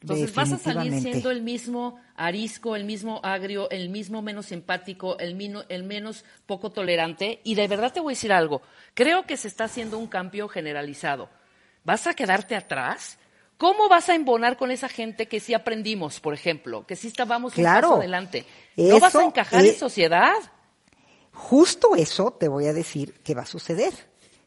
Entonces 0.00 0.34
vas 0.34 0.52
a 0.52 0.58
salir 0.58 0.92
siendo 1.00 1.30
el 1.30 1.42
mismo 1.42 1.98
arisco, 2.14 2.76
el 2.76 2.84
mismo 2.84 3.20
agrio, 3.24 3.70
el 3.70 3.88
mismo 3.88 4.20
menos 4.22 4.52
empático, 4.52 5.18
el, 5.18 5.34
mino- 5.34 5.64
el 5.70 5.82
menos 5.82 6.24
poco 6.46 6.70
tolerante. 6.70 7.40
Y 7.42 7.54
de 7.54 7.66
verdad 7.66 7.92
te 7.92 8.00
voy 8.00 8.12
a 8.12 8.16
decir 8.16 8.32
algo, 8.32 8.60
creo 8.92 9.24
que 9.24 9.36
se 9.38 9.48
está 9.48 9.64
haciendo 9.64 9.98
un 9.98 10.06
cambio 10.06 10.46
generalizado. 10.46 11.30
¿Vas 11.84 12.06
a 12.06 12.14
quedarte 12.14 12.54
atrás? 12.54 13.18
¿Cómo 13.56 13.88
vas 13.88 14.08
a 14.10 14.14
embonar 14.14 14.56
con 14.58 14.70
esa 14.70 14.88
gente 14.88 15.26
que 15.26 15.40
sí 15.40 15.54
aprendimos, 15.54 16.20
por 16.20 16.34
ejemplo, 16.34 16.86
que 16.86 16.96
sí 16.96 17.08
estábamos 17.08 17.54
Claro. 17.54 17.88
un 17.88 17.92
paso 17.94 18.00
adelante? 18.00 18.44
¿No 18.76 19.00
vas 19.00 19.14
a 19.16 19.24
encajar 19.24 19.64
es- 19.64 19.72
en 19.72 19.78
sociedad? 19.78 20.34
Justo 21.34 21.96
eso 21.96 22.30
te 22.30 22.48
voy 22.48 22.66
a 22.66 22.72
decir 22.72 23.20
que 23.22 23.34
va 23.34 23.42
a 23.42 23.46
suceder, 23.46 23.92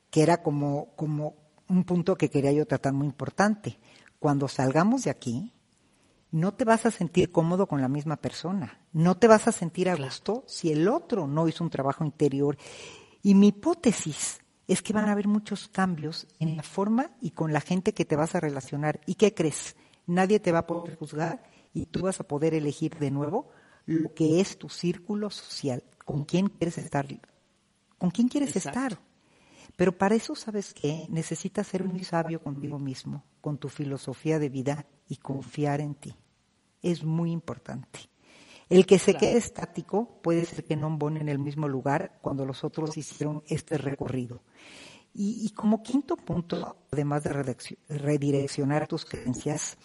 que 0.09 0.23
era 0.23 0.41
como, 0.41 0.95
como 0.95 1.35
un 1.67 1.83
punto 1.83 2.17
que 2.17 2.29
quería 2.29 2.53
yo 2.53 2.65
tratar 2.65 2.93
muy 2.93 3.05
importante. 3.05 3.77
Cuando 4.19 4.47
salgamos 4.47 5.03
de 5.03 5.11
aquí, 5.11 5.53
no 6.31 6.53
te 6.53 6.63
vas 6.65 6.85
a 6.85 6.91
sentir 6.91 7.31
cómodo 7.31 7.67
con 7.67 7.81
la 7.81 7.89
misma 7.89 8.15
persona, 8.15 8.79
no 8.93 9.17
te 9.17 9.27
vas 9.27 9.47
a 9.47 9.51
sentir 9.51 9.89
a 9.89 9.95
gusto 9.95 10.43
si 10.47 10.71
el 10.71 10.87
otro 10.87 11.27
no 11.27 11.47
hizo 11.47 11.63
un 11.63 11.69
trabajo 11.69 12.05
interior. 12.05 12.57
Y 13.21 13.35
mi 13.35 13.49
hipótesis 13.49 14.39
es 14.67 14.81
que 14.81 14.93
van 14.93 15.09
a 15.09 15.11
haber 15.11 15.27
muchos 15.27 15.67
cambios 15.67 16.25
en 16.39 16.55
la 16.55 16.63
forma 16.63 17.11
y 17.21 17.31
con 17.31 17.53
la 17.53 17.61
gente 17.61 17.93
que 17.93 18.05
te 18.05 18.15
vas 18.15 18.33
a 18.35 18.39
relacionar. 18.39 19.01
¿Y 19.05 19.15
qué 19.15 19.33
crees? 19.33 19.75
Nadie 20.05 20.39
te 20.39 20.51
va 20.51 20.59
a 20.59 20.67
poder 20.67 20.97
juzgar 20.97 21.43
y 21.73 21.85
tú 21.85 22.01
vas 22.03 22.19
a 22.21 22.27
poder 22.27 22.53
elegir 22.53 22.97
de 22.97 23.11
nuevo 23.11 23.49
lo 23.85 24.13
que 24.13 24.41
es 24.41 24.57
tu 24.57 24.69
círculo 24.69 25.29
social, 25.29 25.83
con 26.07 26.23
quién 26.23 26.47
quieres 26.47 26.77
estar, 26.77 27.05
con 27.97 28.11
quién 28.11 28.29
quieres 28.29 28.55
Exacto. 28.55 28.79
estar. 28.79 28.99
Pero 29.75 29.97
para 29.97 30.15
eso, 30.15 30.35
¿sabes 30.35 30.73
qué? 30.73 31.05
Necesitas 31.09 31.67
ser 31.67 31.83
muy 31.83 32.05
sabio 32.05 32.41
contigo 32.41 32.79
mismo, 32.79 33.25
con 33.41 33.57
tu 33.57 33.67
filosofía 33.67 34.39
de 34.39 34.47
vida 34.47 34.85
y 35.09 35.17
confiar 35.17 35.81
en 35.81 35.95
ti. 35.95 36.15
Es 36.81 37.03
muy 37.03 37.31
importante. 37.31 37.99
El 38.69 38.85
que 38.85 38.99
se 38.99 39.15
quede 39.15 39.37
estático 39.37 40.21
puede 40.23 40.45
ser 40.45 40.63
que 40.63 40.77
no 40.77 40.87
embone 40.87 41.19
en 41.19 41.27
el 41.27 41.39
mismo 41.39 41.67
lugar 41.67 42.19
cuando 42.21 42.45
los 42.45 42.63
otros 42.63 42.95
hicieron 42.95 43.43
este 43.45 43.77
recorrido. 43.77 44.41
Y, 45.13 45.45
y 45.45 45.49
como 45.49 45.83
quinto 45.83 46.15
punto, 46.15 46.77
además 46.89 47.23
de 47.25 47.55
redireccionar 47.89 48.87
tus 48.87 49.03
creencias, 49.03 49.77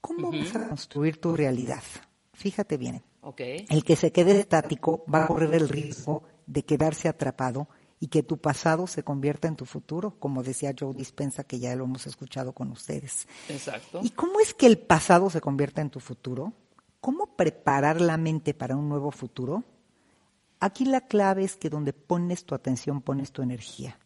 ¿cómo 0.00 0.32
vas 0.32 0.56
a 0.56 0.68
construir 0.68 1.20
tu 1.20 1.36
realidad? 1.36 1.84
Fíjate 2.32 2.76
bien. 2.76 3.02
El 3.36 3.84
que 3.84 3.96
se 3.96 4.12
quede 4.12 4.38
estático 4.38 5.04
va 5.12 5.24
a 5.24 5.26
correr 5.26 5.54
el 5.54 5.68
riesgo 5.68 6.22
de 6.46 6.64
quedarse 6.64 7.08
atrapado 7.08 7.68
y 7.98 8.08
que 8.08 8.22
tu 8.22 8.38
pasado 8.38 8.86
se 8.86 9.02
convierta 9.02 9.48
en 9.48 9.56
tu 9.56 9.64
futuro, 9.64 10.18
como 10.18 10.42
decía 10.42 10.74
Joe 10.78 10.94
Dispensa, 10.94 11.44
que 11.44 11.58
ya 11.58 11.74
lo 11.74 11.84
hemos 11.84 12.06
escuchado 12.06 12.52
con 12.52 12.70
ustedes. 12.70 13.26
Exacto. 13.48 14.00
¿Y 14.02 14.10
cómo 14.10 14.38
es 14.40 14.54
que 14.54 14.66
el 14.66 14.78
pasado 14.78 15.30
se 15.30 15.40
convierta 15.40 15.80
en 15.80 15.90
tu 15.90 15.98
futuro? 15.98 16.52
¿Cómo 17.00 17.36
preparar 17.36 18.00
la 18.00 18.16
mente 18.16 18.54
para 18.54 18.76
un 18.76 18.88
nuevo 18.88 19.10
futuro? 19.10 19.64
Aquí 20.60 20.84
la 20.84 21.02
clave 21.02 21.44
es 21.44 21.56
que 21.56 21.70
donde 21.70 21.92
pones 21.92 22.44
tu 22.44 22.54
atención, 22.54 23.00
pones 23.00 23.32
tu 23.32 23.42
energía. 23.42 23.98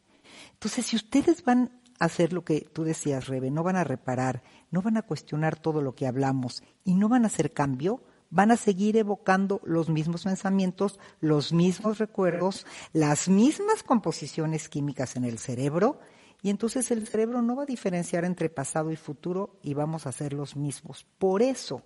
Entonces, 0.52 0.86
si 0.86 0.96
ustedes 0.96 1.44
van 1.44 1.80
a 1.98 2.06
hacer 2.06 2.32
lo 2.32 2.44
que 2.44 2.60
tú 2.60 2.84
decías, 2.84 3.26
Rebe, 3.28 3.50
no 3.50 3.62
van 3.62 3.76
a 3.76 3.84
reparar, 3.84 4.42
no 4.70 4.82
van 4.82 4.96
a 4.96 5.02
cuestionar 5.02 5.58
todo 5.58 5.82
lo 5.82 5.94
que 5.94 6.06
hablamos 6.06 6.62
y 6.84 6.94
no 6.94 7.08
van 7.08 7.24
a 7.24 7.26
hacer 7.26 7.52
cambio, 7.52 8.02
van 8.30 8.50
a 8.50 8.56
seguir 8.56 8.96
evocando 8.96 9.60
los 9.64 9.88
mismos 9.88 10.24
pensamientos, 10.24 10.98
los 11.20 11.52
mismos 11.52 11.98
recuerdos, 11.98 12.66
las 12.92 13.28
mismas 13.28 13.82
composiciones 13.82 14.68
químicas 14.68 15.16
en 15.16 15.24
el 15.24 15.38
cerebro, 15.38 16.00
y 16.42 16.50
entonces 16.50 16.90
el 16.90 17.06
cerebro 17.06 17.42
no 17.42 17.56
va 17.56 17.64
a 17.64 17.66
diferenciar 17.66 18.24
entre 18.24 18.48
pasado 18.48 18.90
y 18.90 18.96
futuro 18.96 19.58
y 19.62 19.74
vamos 19.74 20.06
a 20.06 20.12
ser 20.12 20.32
los 20.32 20.56
mismos. 20.56 21.06
Por 21.18 21.42
eso 21.42 21.82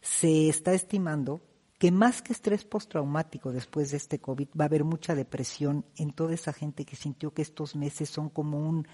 se 0.00 0.48
está 0.48 0.74
estimando 0.74 1.40
que 1.78 1.90
más 1.90 2.22
que 2.22 2.32
estrés 2.32 2.64
postraumático 2.64 3.52
después 3.52 3.90
de 3.90 3.96
este 3.96 4.20
COVID, 4.20 4.48
va 4.58 4.64
a 4.64 4.68
haber 4.68 4.84
mucha 4.84 5.14
depresión 5.14 5.84
en 5.96 6.12
toda 6.12 6.34
esa 6.34 6.52
gente 6.52 6.84
que 6.84 6.96
sintió 6.96 7.34
que 7.34 7.42
estos 7.42 7.74
meses 7.74 8.08
son 8.08 8.30
como 8.30 8.58
un 8.58 8.86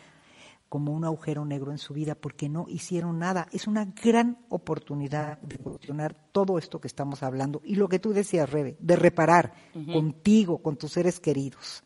como 0.70 0.92
un 0.92 1.04
agujero 1.04 1.44
negro 1.44 1.72
en 1.72 1.78
su 1.78 1.92
vida 1.92 2.14
porque 2.14 2.48
no 2.48 2.64
hicieron 2.68 3.18
nada. 3.18 3.48
Es 3.52 3.66
una 3.66 3.86
gran 3.86 4.38
oportunidad 4.48 5.38
de 5.40 5.58
cuestionar 5.58 6.14
todo 6.30 6.58
esto 6.58 6.80
que 6.80 6.86
estamos 6.86 7.24
hablando 7.24 7.60
y 7.64 7.74
lo 7.74 7.88
que 7.88 7.98
tú 7.98 8.12
decías, 8.12 8.48
Rebe, 8.48 8.76
de 8.78 8.94
reparar 8.94 9.52
contigo, 9.92 10.62
con 10.62 10.76
tus 10.76 10.92
seres 10.92 11.18
queridos, 11.18 11.82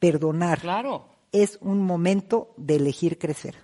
perdonar. 0.00 0.58
Claro. 0.58 1.06
Es 1.30 1.56
un 1.60 1.80
momento 1.80 2.52
de 2.56 2.76
elegir 2.76 3.16
crecer. 3.16 3.54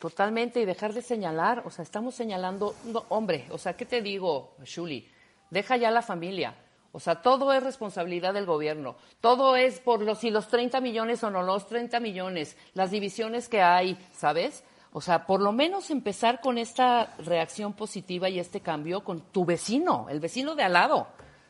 Totalmente, 0.00 0.60
y 0.60 0.64
dejar 0.64 0.92
de 0.92 1.00
señalar, 1.00 1.62
o 1.64 1.70
sea, 1.70 1.84
estamos 1.84 2.16
señalando, 2.16 2.74
no, 2.86 3.04
hombre, 3.10 3.46
o 3.50 3.58
sea, 3.58 3.76
¿qué 3.76 3.86
te 3.86 4.02
digo, 4.02 4.56
Shuli? 4.64 5.08
Deja 5.50 5.76
ya 5.76 5.92
la 5.92 6.02
familia. 6.02 6.56
O 6.92 7.00
sea, 7.00 7.22
todo 7.22 7.52
es 7.52 7.62
responsabilidad 7.62 8.34
del 8.34 8.44
gobierno. 8.44 8.96
Todo 9.20 9.56
es 9.56 9.80
por 9.80 10.02
los, 10.02 10.18
si 10.18 10.30
los 10.30 10.48
30 10.48 10.80
millones 10.80 11.24
o 11.24 11.30
no 11.30 11.42
los 11.42 11.66
30 11.66 12.00
millones, 12.00 12.56
las 12.74 12.90
divisiones 12.90 13.48
que 13.48 13.62
hay, 13.62 13.96
¿sabes? 14.14 14.62
O 14.92 15.00
sea, 15.00 15.26
por 15.26 15.40
lo 15.40 15.52
menos 15.52 15.90
empezar 15.90 16.40
con 16.42 16.58
esta 16.58 17.14
reacción 17.18 17.72
positiva 17.72 18.28
y 18.28 18.38
este 18.38 18.60
cambio 18.60 19.02
con 19.02 19.22
tu 19.22 19.46
vecino, 19.46 20.06
el 20.10 20.20
vecino 20.20 20.54
de 20.54 20.64
al 20.64 20.74
lado. 20.74 21.06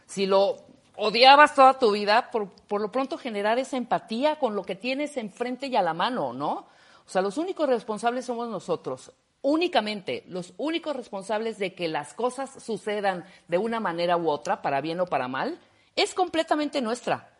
Si 0.06 0.26
lo 0.26 0.58
odiabas 0.96 1.56
toda 1.56 1.76
tu 1.76 1.90
vida, 1.90 2.30
por, 2.30 2.48
por 2.48 2.80
lo 2.80 2.92
pronto 2.92 3.18
generar 3.18 3.58
esa 3.58 3.76
empatía 3.76 4.38
con 4.38 4.54
lo 4.54 4.62
que 4.62 4.76
tienes 4.76 5.16
enfrente 5.16 5.66
y 5.66 5.74
a 5.74 5.82
la 5.82 5.92
mano, 5.92 6.32
¿no? 6.32 6.66
O 7.04 7.10
sea, 7.10 7.20
los 7.20 7.36
únicos 7.36 7.68
responsables 7.68 8.24
somos 8.24 8.48
nosotros. 8.48 9.12
Únicamente 9.42 10.24
los 10.28 10.54
únicos 10.56 10.94
responsables 10.94 11.58
de 11.58 11.74
que 11.74 11.88
las 11.88 12.14
cosas 12.14 12.62
sucedan 12.62 13.24
de 13.48 13.58
una 13.58 13.80
manera 13.80 14.16
u 14.16 14.30
otra, 14.30 14.62
para 14.62 14.80
bien 14.80 15.00
o 15.00 15.06
para 15.06 15.26
mal, 15.26 15.58
es 15.96 16.14
completamente 16.14 16.80
nuestra. 16.80 17.32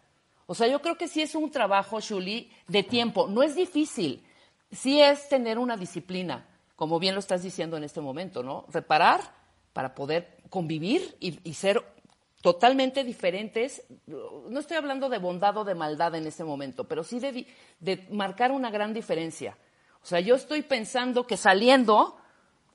O 0.47 0.55
sea, 0.55 0.67
yo 0.67 0.83
creo 0.83 0.99
que 0.99 1.09
sí 1.09 1.23
es 1.23 1.35
un 1.35 1.51
trabajo, 1.51 2.01
Shuli, 2.01 2.51
de 2.67 2.83
tiempo. 2.83 3.29
No 3.29 3.43
es 3.43 3.55
difícil. 3.55 4.27
Sí 4.71 5.01
es 5.01 5.29
tener 5.29 5.59
una 5.59 5.77
disciplina, 5.77 6.47
como 6.77 6.99
bien 6.99 7.15
lo 7.15 7.21
estás 7.21 7.43
diciendo 7.43 7.77
en 7.77 7.85
este 7.85 8.01
momento, 8.01 8.43
¿no? 8.43 8.67
Reparar 8.69 9.21
para 9.73 9.95
poder 9.95 10.39
convivir 10.51 11.17
y, 11.21 11.55
ser 11.55 11.83
totalmente 12.43 13.05
diferentes. 13.05 13.85
No 14.07 14.59
estoy 14.59 14.77
hablando 14.77 15.09
de 15.09 15.19
bondad 15.19 15.57
o 15.57 15.65
de 15.65 15.75
maldad 15.75 16.15
en 16.17 16.27
este 16.27 16.43
momento, 16.43 16.89
pero 16.89 17.05
sí 17.05 17.21
de, 17.21 17.47
de 17.79 18.07
marcar 18.11 18.51
una 18.51 18.71
gran 18.71 18.93
diferencia. 18.93 19.57
O 20.03 20.07
sea, 20.07 20.21
yo 20.21 20.35
estoy 20.35 20.63
pensando 20.63 21.27
que 21.27 21.37
saliendo, 21.37 22.17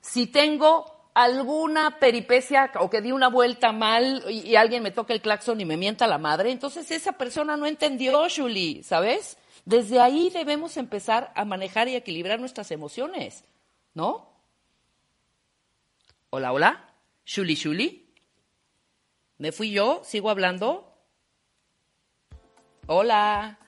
si 0.00 0.26
tengo 0.26 1.10
alguna 1.14 1.98
peripecia 1.98 2.70
o 2.80 2.88
que 2.88 3.02
di 3.02 3.12
una 3.12 3.28
vuelta 3.28 3.72
mal 3.72 4.24
y, 4.30 4.54
alguien 4.56 4.82
me 4.82 4.92
toca 4.92 5.12
el 5.12 5.20
claxon 5.20 5.60
y 5.60 5.64
me 5.64 5.76
mienta 5.76 6.06
la 6.06 6.18
madre, 6.18 6.50
entonces 6.50 6.90
esa 6.90 7.12
persona 7.12 7.56
no 7.56 7.66
entendió, 7.66 8.26
Julie, 8.34 8.82
¿sabes? 8.82 9.36
Desde 9.64 10.00
ahí 10.00 10.30
debemos 10.30 10.76
empezar 10.76 11.32
a 11.34 11.44
manejar 11.44 11.88
y 11.88 11.96
equilibrar 11.96 12.40
nuestras 12.40 12.70
emociones, 12.70 13.44
¿no? 13.94 14.30
Hola, 16.30 16.52
hola. 16.52 16.94
Shuli, 17.26 17.54
Shuli. 17.54 18.14
¿Me 19.38 19.52
fui 19.52 19.70
yo? 19.70 20.00
¿Sigo 20.04 20.30
hablando? 20.30 20.94
Hola. 22.86 23.58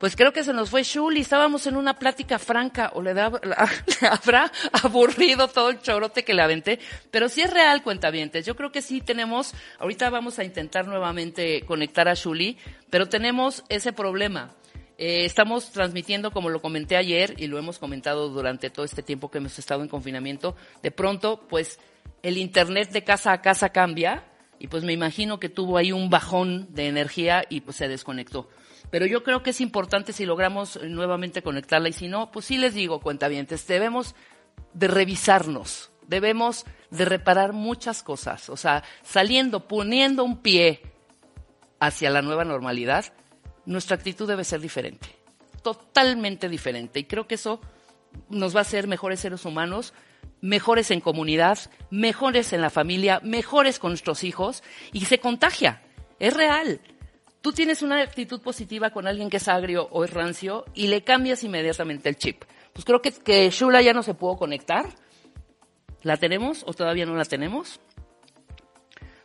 Pues 0.00 0.16
creo 0.16 0.32
que 0.32 0.44
se 0.44 0.54
nos 0.54 0.70
fue 0.70 0.82
Shuli, 0.82 1.20
estábamos 1.20 1.66
en 1.66 1.76
una 1.76 1.98
plática 1.98 2.38
franca, 2.38 2.90
o 2.94 3.02
le, 3.02 3.12
da, 3.12 3.28
le 3.42 4.08
habrá 4.08 4.50
aburrido 4.82 5.46
todo 5.48 5.68
el 5.68 5.82
chorote 5.82 6.24
que 6.24 6.32
le 6.32 6.40
aventé, 6.40 6.78
pero 7.10 7.28
sí 7.28 7.42
es 7.42 7.52
real, 7.52 7.82
cuentavientes. 7.82 8.46
Yo 8.46 8.56
creo 8.56 8.72
que 8.72 8.80
sí 8.80 9.02
tenemos, 9.02 9.52
ahorita 9.78 10.08
vamos 10.08 10.38
a 10.38 10.44
intentar 10.44 10.86
nuevamente 10.86 11.66
conectar 11.66 12.08
a 12.08 12.14
Shuli, 12.14 12.56
pero 12.88 13.10
tenemos 13.10 13.62
ese 13.68 13.92
problema. 13.92 14.54
Eh, 14.96 15.26
estamos 15.26 15.70
transmitiendo, 15.70 16.30
como 16.30 16.48
lo 16.48 16.62
comenté 16.62 16.96
ayer 16.96 17.34
y 17.36 17.46
lo 17.46 17.58
hemos 17.58 17.78
comentado 17.78 18.30
durante 18.30 18.70
todo 18.70 18.86
este 18.86 19.02
tiempo 19.02 19.30
que 19.30 19.36
hemos 19.36 19.58
estado 19.58 19.82
en 19.82 19.88
confinamiento, 19.88 20.56
de 20.82 20.92
pronto, 20.92 21.46
pues 21.46 21.78
el 22.22 22.38
Internet 22.38 22.90
de 22.90 23.04
casa 23.04 23.32
a 23.32 23.42
casa 23.42 23.68
cambia 23.68 24.24
y 24.58 24.68
pues 24.68 24.82
me 24.82 24.94
imagino 24.94 25.38
que 25.38 25.50
tuvo 25.50 25.76
ahí 25.76 25.92
un 25.92 26.08
bajón 26.08 26.68
de 26.74 26.86
energía 26.86 27.44
y 27.50 27.60
pues 27.60 27.76
se 27.76 27.86
desconectó. 27.86 28.48
Pero 28.90 29.06
yo 29.06 29.22
creo 29.22 29.42
que 29.42 29.50
es 29.50 29.60
importante 29.60 30.12
si 30.12 30.26
logramos 30.26 30.78
nuevamente 30.82 31.42
conectarla 31.42 31.88
y 31.88 31.92
si 31.92 32.08
no, 32.08 32.30
pues 32.30 32.46
sí 32.46 32.58
les 32.58 32.74
digo, 32.74 33.00
cuentavientes, 33.00 33.66
debemos 33.66 34.14
de 34.74 34.88
revisarnos, 34.88 35.90
debemos 36.06 36.66
de 36.90 37.04
reparar 37.04 37.52
muchas 37.52 38.02
cosas, 38.02 38.48
o 38.50 38.56
sea, 38.56 38.82
saliendo, 39.02 39.68
poniendo 39.68 40.24
un 40.24 40.38
pie 40.38 40.82
hacia 41.78 42.10
la 42.10 42.20
nueva 42.20 42.44
normalidad, 42.44 43.06
nuestra 43.64 43.96
actitud 43.96 44.26
debe 44.26 44.44
ser 44.44 44.60
diferente, 44.60 45.08
totalmente 45.62 46.48
diferente. 46.48 47.00
Y 47.00 47.04
creo 47.04 47.26
que 47.26 47.36
eso 47.36 47.60
nos 48.28 48.54
va 48.54 48.60
a 48.60 48.62
hacer 48.62 48.88
mejores 48.88 49.20
seres 49.20 49.44
humanos, 49.44 49.94
mejores 50.40 50.90
en 50.90 51.00
comunidad, 51.00 51.58
mejores 51.90 52.52
en 52.52 52.60
la 52.60 52.70
familia, 52.70 53.20
mejores 53.22 53.78
con 53.78 53.92
nuestros 53.92 54.24
hijos 54.24 54.62
y 54.92 55.04
se 55.04 55.20
contagia. 55.20 55.82
Es 56.18 56.34
real. 56.34 56.80
Tú 57.40 57.52
tienes 57.52 57.82
una 57.82 58.02
actitud 58.02 58.40
positiva 58.42 58.90
con 58.90 59.06
alguien 59.06 59.30
que 59.30 59.38
es 59.38 59.48
agrio 59.48 59.88
o 59.90 60.04
es 60.04 60.12
rancio 60.12 60.66
y 60.74 60.88
le 60.88 61.02
cambias 61.02 61.42
inmediatamente 61.42 62.08
el 62.08 62.16
chip. 62.16 62.44
Pues 62.72 62.84
creo 62.84 63.00
que, 63.00 63.12
que 63.12 63.48
Shula 63.50 63.80
ya 63.80 63.92
no 63.92 64.02
se 64.02 64.14
pudo 64.14 64.36
conectar. 64.36 64.86
¿La 66.02 66.16
tenemos 66.16 66.64
o 66.66 66.72
todavía 66.72 67.06
no 67.06 67.14
la 67.14 67.24
tenemos? 67.24 67.80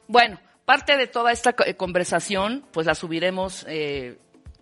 Bueno, 0.08 0.40
parte 0.66 0.98
de 0.98 1.08
toda 1.08 1.32
esta 1.32 1.54
conversación, 1.54 2.66
pues 2.72 2.88
la 2.88 2.96
subiremos, 2.96 3.66
eh, 3.68 4.18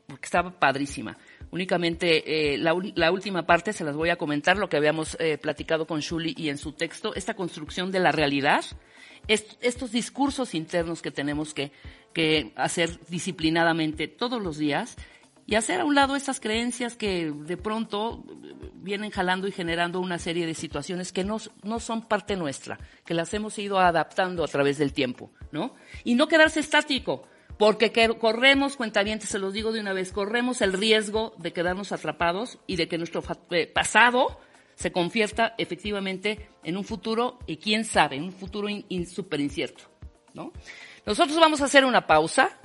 porque 0.08 0.26
estaba 0.26 0.52
padrísima. 0.52 1.18
Únicamente 1.52 2.54
eh, 2.54 2.58
la, 2.58 2.76
la, 2.96 3.12
última 3.12 3.46
parte 3.46 3.74
se 3.74 3.84
las 3.84 3.96
voy 3.96 4.10
a 4.10 4.16
comentar, 4.16 4.58
lo 4.58 4.70
que 4.70 4.78
habíamos 4.78 5.16
eh, 5.20 5.38
platicado 5.38 5.86
con 5.86 6.00
Shuli 6.00 6.34
y 6.38 6.50
en 6.50 6.58
su 6.58 6.72
texto, 6.72 7.14
esta 7.14 7.36
construcción 7.36 7.92
de 7.92 8.00
la 8.00 8.12
realidad, 8.12 8.64
est 9.28 9.58
estos 9.62 9.92
discursos 9.92 10.54
internos 10.54 11.02
que 11.02 11.12
tenemos 11.12 11.54
que, 11.54 11.72
que 12.14 12.52
hacer 12.56 13.00
disciplinadamente 13.10 14.08
todos 14.08 14.42
los 14.42 14.58
días 14.58 14.96
y 15.46 15.56
hacer 15.56 15.82
a 15.82 15.86
un 15.86 15.96
lado 15.96 16.16
esas 16.16 16.40
creencias 16.40 16.96
que 16.96 17.32
de 17.32 17.58
pronto 17.58 18.24
vienen 18.76 19.12
jalando 19.12 19.48
y 19.48 19.52
generando 19.52 20.00
una 20.00 20.18
serie 20.18 20.46
de 20.46 20.54
situaciones 20.54 21.12
que 21.12 21.24
no, 21.24 21.38
no, 21.64 21.80
son 21.80 22.04
parte 22.08 22.38
nuestra, 22.38 22.80
que 23.06 23.14
las 23.14 23.34
hemos 23.34 23.58
ido 23.60 23.80
adaptando 23.80 24.44
a 24.44 24.48
través 24.48 24.78
del 24.78 24.94
tiempo, 24.94 25.32
¿no? 25.52 25.76
Y 26.04 26.16
no 26.16 26.28
quedarse 26.28 26.62
estático, 26.62 27.24
porque 27.58 27.92
corremos, 28.20 28.78
cuentavientes, 28.78 29.30
se 29.30 29.40
los 29.40 29.54
digo 29.54 29.72
de 29.72 29.82
una 29.82 29.94
vez, 29.94 30.12
corremos 30.12 30.62
el 30.62 30.74
riesgo 30.74 31.34
de 31.38 31.54
quedarnos 31.54 31.92
atrapados 31.92 32.60
y 32.66 32.78
de 32.78 32.88
que 32.88 32.98
nuestro 32.98 33.22
pasado 33.74 34.40
se 34.76 34.92
convierta 34.92 35.56
efectivamente 35.58 36.50
en 36.64 36.78
un 36.78 36.84
futuro, 36.84 37.40
y 37.48 37.58
quién 37.58 37.86
sabe, 37.86 38.20
un 38.20 38.32
futuro 38.32 38.70
in, 38.70 39.08
súper 39.08 39.40
incierto, 39.40 39.84
¿no? 40.34 40.52
Nosotros 41.06 41.38
vamos 41.40 41.62
a 41.62 41.66
hacer 41.66 41.86
una 41.86 42.08
pausa, 42.08 42.58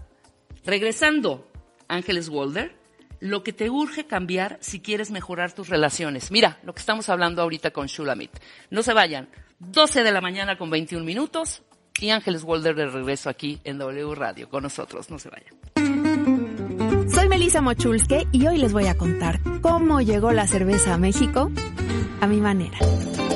regresando 0.65 1.49
Ángeles 1.89 2.29
Walder, 2.29 2.77
lo 3.21 3.43
que 3.43 3.53
te 3.53 3.69
urge 3.69 4.07
cambiar 4.07 4.59
si 4.61 4.81
quieres 4.81 5.11
mejorar 5.11 5.53
tus 5.53 5.69
relaciones. 5.69 6.31
Mira, 6.31 6.59
lo 6.63 6.73
que 6.73 6.81
estamos 6.81 7.09
hablando 7.09 7.43
ahorita 7.43 7.73
con 7.73 7.87
Shulamit. 7.87 8.31
No 8.71 8.83
se 8.83 8.93
vayan. 8.93 9.29
12 9.59 10.05
de 10.05 10.13
la 10.13 10.21
mañana 10.21 10.57
con 10.57 10.71
21 10.71 11.05
minutos 11.05 11.63
y 12.01 12.11
Ángeles 12.11 12.45
Walder 12.45 12.77
de 12.77 12.87
regreso 12.87 13.29
aquí 13.29 13.59
en 13.65 13.79
W 13.79 14.15
Radio 14.15 14.49
con 14.49 14.63
nosotros. 14.63 15.11
No 15.11 15.19
se 15.19 15.31
vayan. 15.31 15.53
Soy 17.11 17.29
Melissa 17.29 17.61
Mochulske 17.61 18.29
y 18.31 18.47
hoy 18.47 18.59
les 18.59 18.73
voy 18.73 18.87
a 18.87 18.97
contar 18.97 19.41
cómo 19.61 20.01
llegó 20.01 20.31
la 20.31 20.47
cerveza 20.47 20.95
a 20.95 20.99
México 20.99 21.51
a 22.21 22.27
mi 22.27 22.41
manera. 22.41 22.79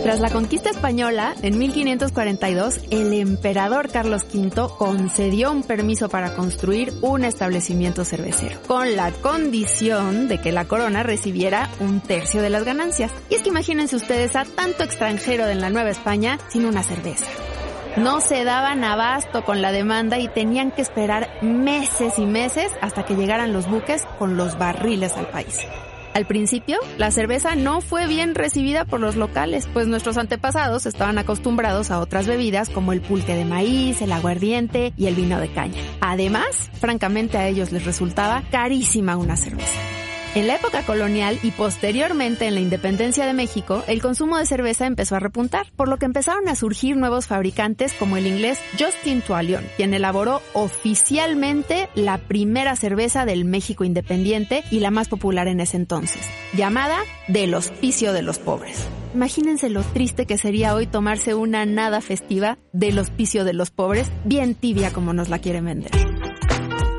Tras 0.02 0.18
la 0.18 0.30
conquista 0.30 0.68
española, 0.68 1.32
en 1.42 1.56
1542, 1.58 2.80
el 2.90 3.12
emperador 3.12 3.88
Carlos 3.88 4.22
V 4.34 4.50
concedió 4.76 5.52
un 5.52 5.62
permiso 5.62 6.08
para 6.08 6.34
construir 6.34 6.92
un 7.02 7.24
establecimiento 7.24 8.04
cervecero, 8.04 8.60
con 8.66 8.96
la 8.96 9.12
condición 9.12 10.26
de 10.26 10.38
que 10.38 10.50
la 10.50 10.64
corona 10.64 11.04
recibiera 11.04 11.70
un 11.78 12.00
tercio 12.00 12.42
de 12.42 12.50
las 12.50 12.64
ganancias. 12.64 13.12
Y 13.30 13.36
es 13.36 13.42
que 13.42 13.50
imagínense 13.50 13.94
ustedes 13.94 14.34
a 14.34 14.44
tanto 14.44 14.82
extranjero 14.82 15.46
en 15.46 15.60
la 15.60 15.70
Nueva 15.70 15.90
España 15.90 16.36
sin 16.48 16.66
una 16.66 16.82
cerveza. 16.82 17.26
No 17.96 18.20
se 18.20 18.42
daban 18.42 18.82
abasto 18.82 19.44
con 19.44 19.62
la 19.62 19.70
demanda 19.70 20.18
y 20.18 20.26
tenían 20.26 20.72
que 20.72 20.82
esperar 20.82 21.28
meses 21.42 22.18
y 22.18 22.26
meses 22.26 22.72
hasta 22.80 23.04
que 23.04 23.14
llegaran 23.14 23.52
los 23.52 23.70
buques 23.70 24.02
con 24.18 24.36
los 24.36 24.58
barriles 24.58 25.12
al 25.12 25.28
país. 25.28 25.60
Al 26.14 26.26
principio, 26.26 26.78
la 26.98 27.10
cerveza 27.10 27.54
no 27.54 27.80
fue 27.80 28.06
bien 28.06 28.34
recibida 28.34 28.84
por 28.84 29.00
los 29.00 29.16
locales, 29.16 29.66
pues 29.72 29.86
nuestros 29.86 30.18
antepasados 30.18 30.84
estaban 30.84 31.16
acostumbrados 31.16 31.90
a 31.90 32.00
otras 32.00 32.26
bebidas 32.26 32.68
como 32.68 32.92
el 32.92 33.00
pulque 33.00 33.34
de 33.34 33.46
maíz, 33.46 34.02
el 34.02 34.12
aguardiente 34.12 34.92
y 34.96 35.06
el 35.06 35.14
vino 35.14 35.40
de 35.40 35.48
caña. 35.48 35.80
Además, 36.00 36.70
francamente 36.74 37.38
a 37.38 37.48
ellos 37.48 37.72
les 37.72 37.86
resultaba 37.86 38.42
carísima 38.50 39.16
una 39.16 39.36
cerveza. 39.36 40.01
En 40.34 40.46
la 40.46 40.56
época 40.56 40.82
colonial 40.82 41.38
y 41.42 41.50
posteriormente 41.50 42.46
en 42.46 42.54
la 42.54 42.60
independencia 42.60 43.26
de 43.26 43.34
México, 43.34 43.84
el 43.86 44.00
consumo 44.00 44.38
de 44.38 44.46
cerveza 44.46 44.86
empezó 44.86 45.14
a 45.14 45.20
repuntar, 45.20 45.66
por 45.76 45.88
lo 45.88 45.98
que 45.98 46.06
empezaron 46.06 46.48
a 46.48 46.54
surgir 46.54 46.96
nuevos 46.96 47.26
fabricantes 47.26 47.92
como 47.92 48.16
el 48.16 48.26
inglés 48.26 48.58
Justin 48.78 49.20
Tualion, 49.20 49.62
quien 49.76 49.92
elaboró 49.92 50.40
oficialmente 50.54 51.90
la 51.94 52.16
primera 52.16 52.76
cerveza 52.76 53.26
del 53.26 53.44
México 53.44 53.84
independiente 53.84 54.64
y 54.70 54.80
la 54.80 54.90
más 54.90 55.10
popular 55.10 55.48
en 55.48 55.60
ese 55.60 55.76
entonces, 55.76 56.22
llamada 56.54 56.96
Del 57.28 57.52
Hospicio 57.52 58.14
de 58.14 58.22
los 58.22 58.38
Pobres. 58.38 58.86
Imagínense 59.14 59.68
lo 59.68 59.82
triste 59.82 60.24
que 60.24 60.38
sería 60.38 60.74
hoy 60.74 60.86
tomarse 60.86 61.34
una 61.34 61.66
nada 61.66 62.00
festiva 62.00 62.56
del 62.72 62.98
Hospicio 62.98 63.44
de 63.44 63.52
los 63.52 63.70
Pobres, 63.70 64.10
bien 64.24 64.54
tibia 64.54 64.94
como 64.94 65.12
nos 65.12 65.28
la 65.28 65.40
quieren 65.40 65.66
vender. 65.66 66.11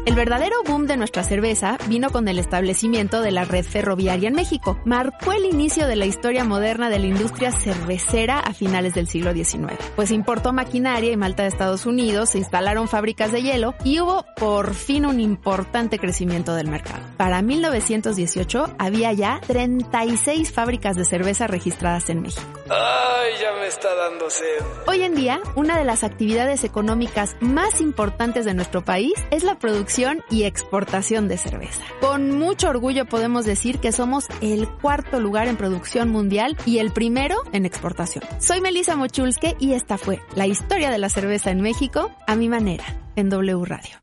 El 0.06 0.16
verdadero 0.16 0.58
boom 0.68 0.86
de 0.86 0.98
nuestra 0.98 1.24
cerveza 1.24 1.78
vino 1.88 2.10
con 2.10 2.28
el 2.28 2.38
establecimiento 2.38 3.22
de 3.22 3.32
la 3.32 3.46
red 3.46 3.64
ferroviaria 3.64 4.28
en 4.28 4.36
México. 4.36 4.78
Marcó 4.84 5.32
el 5.32 5.46
inicio 5.46 5.88
de 5.88 5.96
la 5.96 6.06
historia 6.06 6.44
moderna 6.44 6.90
de 6.90 7.00
la 7.00 7.08
industria 7.08 7.54
cervecera 7.54 8.40
a 8.40 8.54
finales 8.54 8.94
del 8.94 9.08
siglo 9.08 9.32
XIX. 9.32 9.76
Pues 9.96 10.12
importó 10.12 10.52
maquinaria 10.52 11.14
y 11.14 11.16
malta 11.16 11.44
de 11.44 11.50
Estados 11.50 11.86
Unidos, 11.86 12.32
se 12.32 12.40
instalaron 12.40 12.90
fábricas 12.90 13.32
de 13.32 13.44
hielo 13.44 13.76
y 13.86 14.02
hubo 14.02 14.26
por 14.36 14.74
fin 14.74 15.06
un 15.06 15.22
importante 15.22 15.98
crecimiento 16.00 16.54
del 16.54 16.68
mercado. 16.68 17.02
Para 17.16 17.42
1918 17.42 18.76
había 18.78 19.14
ya 19.14 19.40
36 19.48 20.52
fábricas 20.52 20.98
de 20.98 21.06
cerveza 21.06 21.48
registradas 21.48 22.10
en 22.10 22.24
México. 22.24 22.63
Ay, 22.70 23.34
ya 23.42 23.52
me 23.60 23.68
está 23.68 23.94
dando 23.94 24.30
sed. 24.30 24.64
Hoy 24.88 25.04
en 25.04 25.16
día, 25.16 25.42
una 25.56 25.78
de 25.78 25.84
las 25.84 26.04
actividades 26.04 26.64
económicas 26.64 27.36
más 27.42 27.82
importantes 27.82 28.46
de 28.46 28.54
nuestro 28.54 28.86
país 28.86 29.14
es 29.32 29.44
la 29.44 29.60
producción 29.60 30.24
y 30.30 30.44
exportación 30.44 31.28
de 31.28 31.38
cerveza. 31.38 31.84
Con 32.00 32.38
mucho 32.38 32.70
orgullo 32.70 33.06
podemos 33.06 33.46
decir 33.46 33.80
que 33.80 33.92
somos 33.92 34.28
el 34.42 34.70
cuarto 34.70 35.20
lugar 35.20 35.48
en 35.48 35.58
producción 35.58 36.10
mundial 36.10 36.58
y 36.66 36.78
el 36.78 36.94
primero 36.94 37.36
en 37.52 37.66
exportación. 37.66 38.24
Soy 38.40 38.62
Melissa 38.62 38.96
Mochulske 38.96 39.56
y 39.60 39.74
esta 39.74 39.98
fue 39.98 40.22
la 40.36 40.48
historia 40.48 40.90
de 40.90 40.98
la 40.98 41.10
cerveza 41.10 41.52
en 41.52 41.62
México 41.62 42.12
a 42.28 42.36
mi 42.36 42.48
manera 42.48 42.86
en 43.16 43.30
W 43.30 43.66
Radio. 43.66 43.98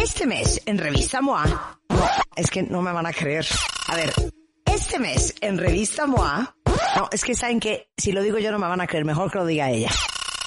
Este 0.00 0.26
mes 0.26 0.62
en 0.66 0.78
Revista 0.78 1.20
MOA, 1.20 1.78
es 2.34 2.50
que 2.50 2.62
no 2.62 2.82
me 2.82 2.92
van 2.92 3.06
a 3.06 3.12
creer. 3.12 3.46
A 3.88 3.96
ver, 3.96 4.12
este 4.64 4.98
mes 4.98 5.34
en 5.40 5.58
Revista 5.58 6.06
MOA, 6.06 6.56
no, 6.96 7.08
es 7.12 7.24
que 7.24 7.34
saben 7.34 7.60
que 7.60 7.88
si 7.96 8.12
lo 8.12 8.22
digo 8.22 8.38
yo 8.38 8.52
no 8.52 8.58
me 8.58 8.66
van 8.66 8.80
a 8.80 8.86
creer, 8.86 9.04
mejor 9.04 9.30
que 9.30 9.38
lo 9.38 9.46
diga 9.46 9.70
ella. 9.70 9.90